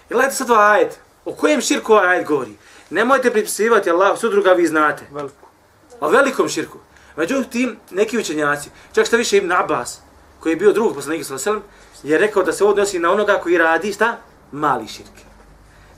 [0.09, 0.99] I gledajte sad ovaj ajet.
[1.25, 2.55] O kojem širku ovaj ajet govori?
[2.89, 5.03] Nemojte pripisivati Allahu su druga, vi znate.
[5.11, 5.47] Veliko.
[5.99, 6.77] O velikom širku.
[7.15, 9.99] Međutim, neki učenjaci, čak što više Ibn Abbas,
[10.39, 13.11] koji je bio drug poslanik sallallahu alejhi ve sellem, je rekao da se odnosi na
[13.11, 14.17] onoga koji radi šta?
[14.51, 15.17] Mali širk.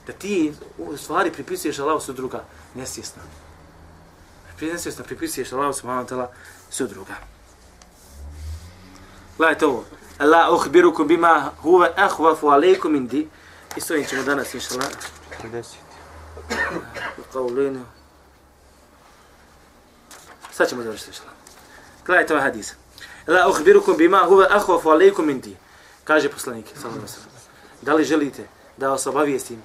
[0.06, 2.44] Da ti u stvari pripisuješ Allahu su druga,
[2.74, 3.22] nesvjesno.
[4.60, 6.28] Nesvjesno pripisuješ Allahu subhanahu wa
[6.70, 7.14] ta'ala druga.
[9.38, 9.84] Gledajte ovo
[10.18, 13.28] la uhbirukum bima huve ahvafu alaykum indi.
[13.76, 14.88] I s ovim ćemo danas, inša Allah.
[15.42, 15.62] 50.
[17.32, 17.50] Kao.
[20.52, 21.36] Sad ćemo završiti, inša Allah.
[22.06, 22.74] Gledajte ovaj hadis.
[23.26, 25.56] La uhbirukum bima huve ahvafu alaykum indi.
[26.04, 27.18] Kaže poslanik, salam vas.
[27.82, 29.62] Da li želite da vas obavijestim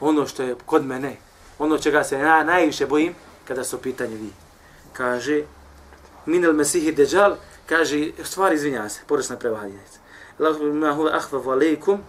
[0.00, 1.16] ono što je kod mene,
[1.58, 3.14] ono čega se na, najviše bojim
[3.48, 4.30] kada su pitanje vi?
[4.92, 5.42] Kaže,
[6.26, 7.36] minel mesihi deđal,
[7.70, 9.98] kaže stvari izvinja se, porasna prevahadinac.
[10.38, 12.00] La uhbirukum bima huwa akhwafu alaykum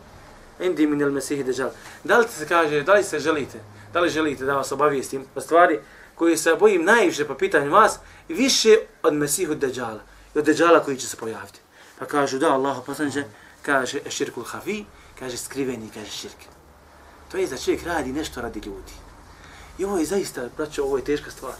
[0.59, 1.69] indi min al masih dajjal.
[2.03, 3.59] Da li se kaže, da li se želite,
[3.93, 5.79] da li želite da vas obavijestim o stvari
[6.15, 7.99] koji se bojim najviše po pitanju vas,
[8.29, 10.01] više od Mesihu Dejjala,
[10.35, 11.59] i od Dejjala koji će se pojaviti.
[11.99, 13.23] Pa kažu, da, Allah poslaniče,
[13.61, 14.85] kaže, širkul hafi,
[15.19, 16.45] kaže, skriveni, kaže, širk.
[17.31, 18.93] To je da čovjek radi nešto radi ljudi.
[19.77, 21.53] I ovo je zaista, braćo, ovo je teška stvar.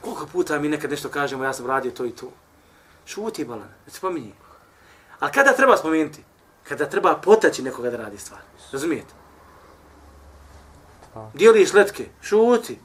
[0.00, 2.32] Koliko puta mi nekad nešto kažemo, ja sam radio to i to.
[3.06, 4.34] Šuti, balan, ne spominji.
[5.20, 6.24] Ali kada treba spomenuti?
[6.68, 8.40] Kada treba potaći nekoga da radi stvar.
[8.72, 9.14] Razumijete?
[11.34, 12.78] Dijeliš letke, šuti.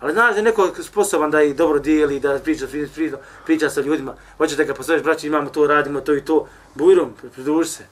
[0.00, 3.70] Ali znaš da je neko sposoban da ih dobro dijeli, da priča, priča, priča, priča
[3.70, 4.14] sa ljudima.
[4.36, 6.48] Hoćete da ga posveš, braći, imamo to, radimo to i to.
[6.74, 7.84] Bujrom, pridruži se.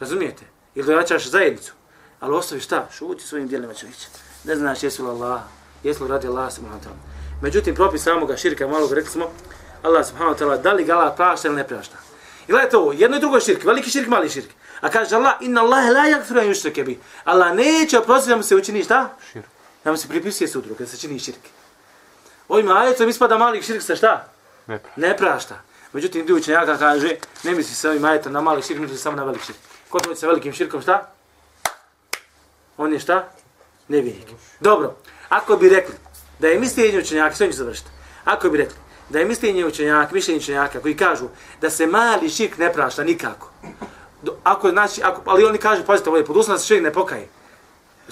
[0.00, 0.44] Razumijete?
[0.74, 1.72] Ili dojačaš zajednicu.
[2.20, 2.88] Ali ostavi šta?
[2.92, 4.06] Šuti svojim dijelima čovječe.
[4.44, 5.40] Ne znaš jesu li Allah,
[5.82, 6.94] jesu li radi Allah subhanahu.
[7.42, 9.26] Međutim, propis samoga širka, malo ga rekli smo,
[9.82, 11.96] Allah subhanahu wa ta'ala, da li ga Allah prašta ili ne prašta.
[12.48, 14.50] I gledajte ovo, jedno i drugo je širk, veliki širk, mali širk.
[14.80, 16.98] A kaže Allah, inna Allah la yakfiru an yushraka bi.
[17.24, 19.16] Allah neće oprostiti da mu se učini šta?
[19.32, 19.46] Širk.
[19.84, 21.38] Da mu se pripisuje sudru, kada se čini širk.
[22.48, 24.28] Ovim ajetom ispada mali širk sa šta?
[24.66, 25.00] Ne prašta.
[25.00, 25.60] Ne prašta.
[25.92, 29.24] Međutim, dio učenjaka kaže, ne misli se ovim ajetom na mali širk, misli samo na
[29.24, 29.58] velik širk.
[29.88, 31.10] Ko to sa velikim širkom šta?
[32.76, 33.28] On je šta?
[33.88, 34.28] Nevjernik.
[34.60, 34.94] Dobro,
[35.28, 35.94] ako bi rekli
[36.38, 37.88] da je mišljenje učenjaka, sve ću završiti.
[38.24, 38.76] Ako bi rekli
[39.12, 41.28] da je mišljenje učenjaka, mišljenje učenjaka koji kažu
[41.60, 43.50] da se mali širk ne prašta nikako.
[44.44, 46.92] Ako znači, ako, ali oni kažu, pazite, ovo je pod uslovom da se čovjek ne
[46.92, 47.28] pokaje.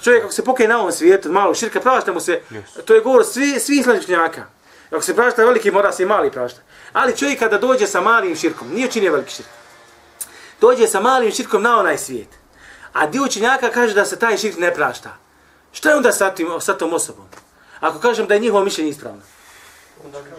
[0.03, 2.85] Čovjek ako se pokaje na ovom svijetu, od malog širka, prašta mu se, Yes.
[2.85, 4.45] to je govor svi, svih islamskih učenjaka.
[4.91, 6.61] Ako se prašta veliki, mora se i mali prašta.
[6.93, 9.49] Ali čovjek kada dođe sa malim širkom, nije učinio veliki širk,
[10.61, 12.29] dođe sa malim širkom na onaj svijet.
[12.93, 15.17] A dio učenjaka kaže da se taj širk ne prašta.
[15.73, 17.25] Šta je onda sa, tim, sa tom osobom?
[17.81, 19.23] Ako kažem da je njihovo mišljenje ispravno.
[20.05, 20.31] Onda bi.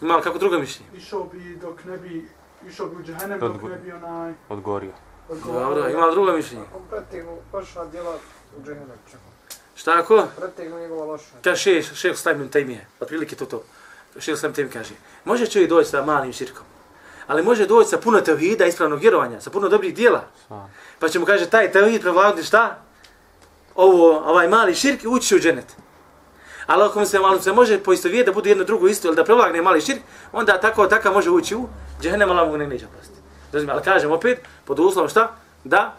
[0.00, 0.90] Ima li kako drugo mišljenje?
[0.96, 2.28] Išao bi dok ne bi,
[2.68, 4.32] išao bi u džahenem Dok ne bi onaj...
[4.48, 4.92] Odgorio.
[5.28, 6.64] Dobro, ima li drugo mišljenje?
[6.76, 8.16] On pretegnu loša djela
[8.58, 8.96] u džehennem.
[9.74, 10.26] Šta ako?
[10.36, 11.24] Pretegnu njegova loša.
[11.44, 12.86] Kaže šeš, šeš stavim tajmije.
[13.00, 13.62] Otprilike to to.
[14.18, 14.94] Šeš stavim tajmije kaže.
[15.24, 16.64] Može čovjek doći sa malim širkom.
[17.26, 20.24] Ali može doći sa puno tevhida, ispravnog vjerovanja, sa puno dobrih dijela.
[20.46, 20.74] Svam.
[20.98, 22.78] Pa će mu kaže taj tevhid prevladati šta?
[23.74, 25.76] Ovo, ovaj mali širk i ući će u dženet.
[26.68, 29.62] Ali ako se, malo se može poistovijeti da bude jedno drugo isto ili da prevlagne
[29.62, 30.00] mali širk,
[30.32, 31.68] onda tako tako može ući u
[32.00, 33.18] džehennem, ali mu ne neće oprostiti.
[33.52, 35.32] Razumijem, ali kažem opet, pod uslovom šta?
[35.64, 35.96] Da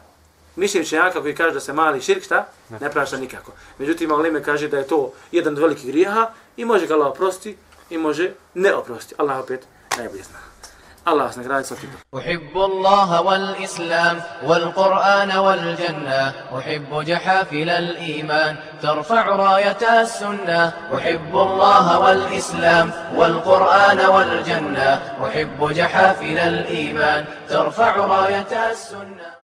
[0.55, 2.47] mišljenje učenjaka koji kaže da se mali širk šta?
[2.81, 3.51] Ne prašta nikako.
[3.77, 7.57] Međutim, Alime kaže da je to jedan od velikih grijeha i može ga Allah oprosti
[7.89, 9.15] i može ne oprosti.
[9.17, 9.67] Allah opet
[9.97, 10.48] najbolje zna.
[11.05, 11.89] Vas nagradi sa tim.
[12.09, 23.99] أحب الله والإسلام والقرآن والجنة أحب جحافل الإيمان ترفع راية السنة أحب الله والإسلام والقرآن
[23.99, 24.89] والجنة
[25.25, 29.38] أحب جحافل الإيمان ترفع راية السنة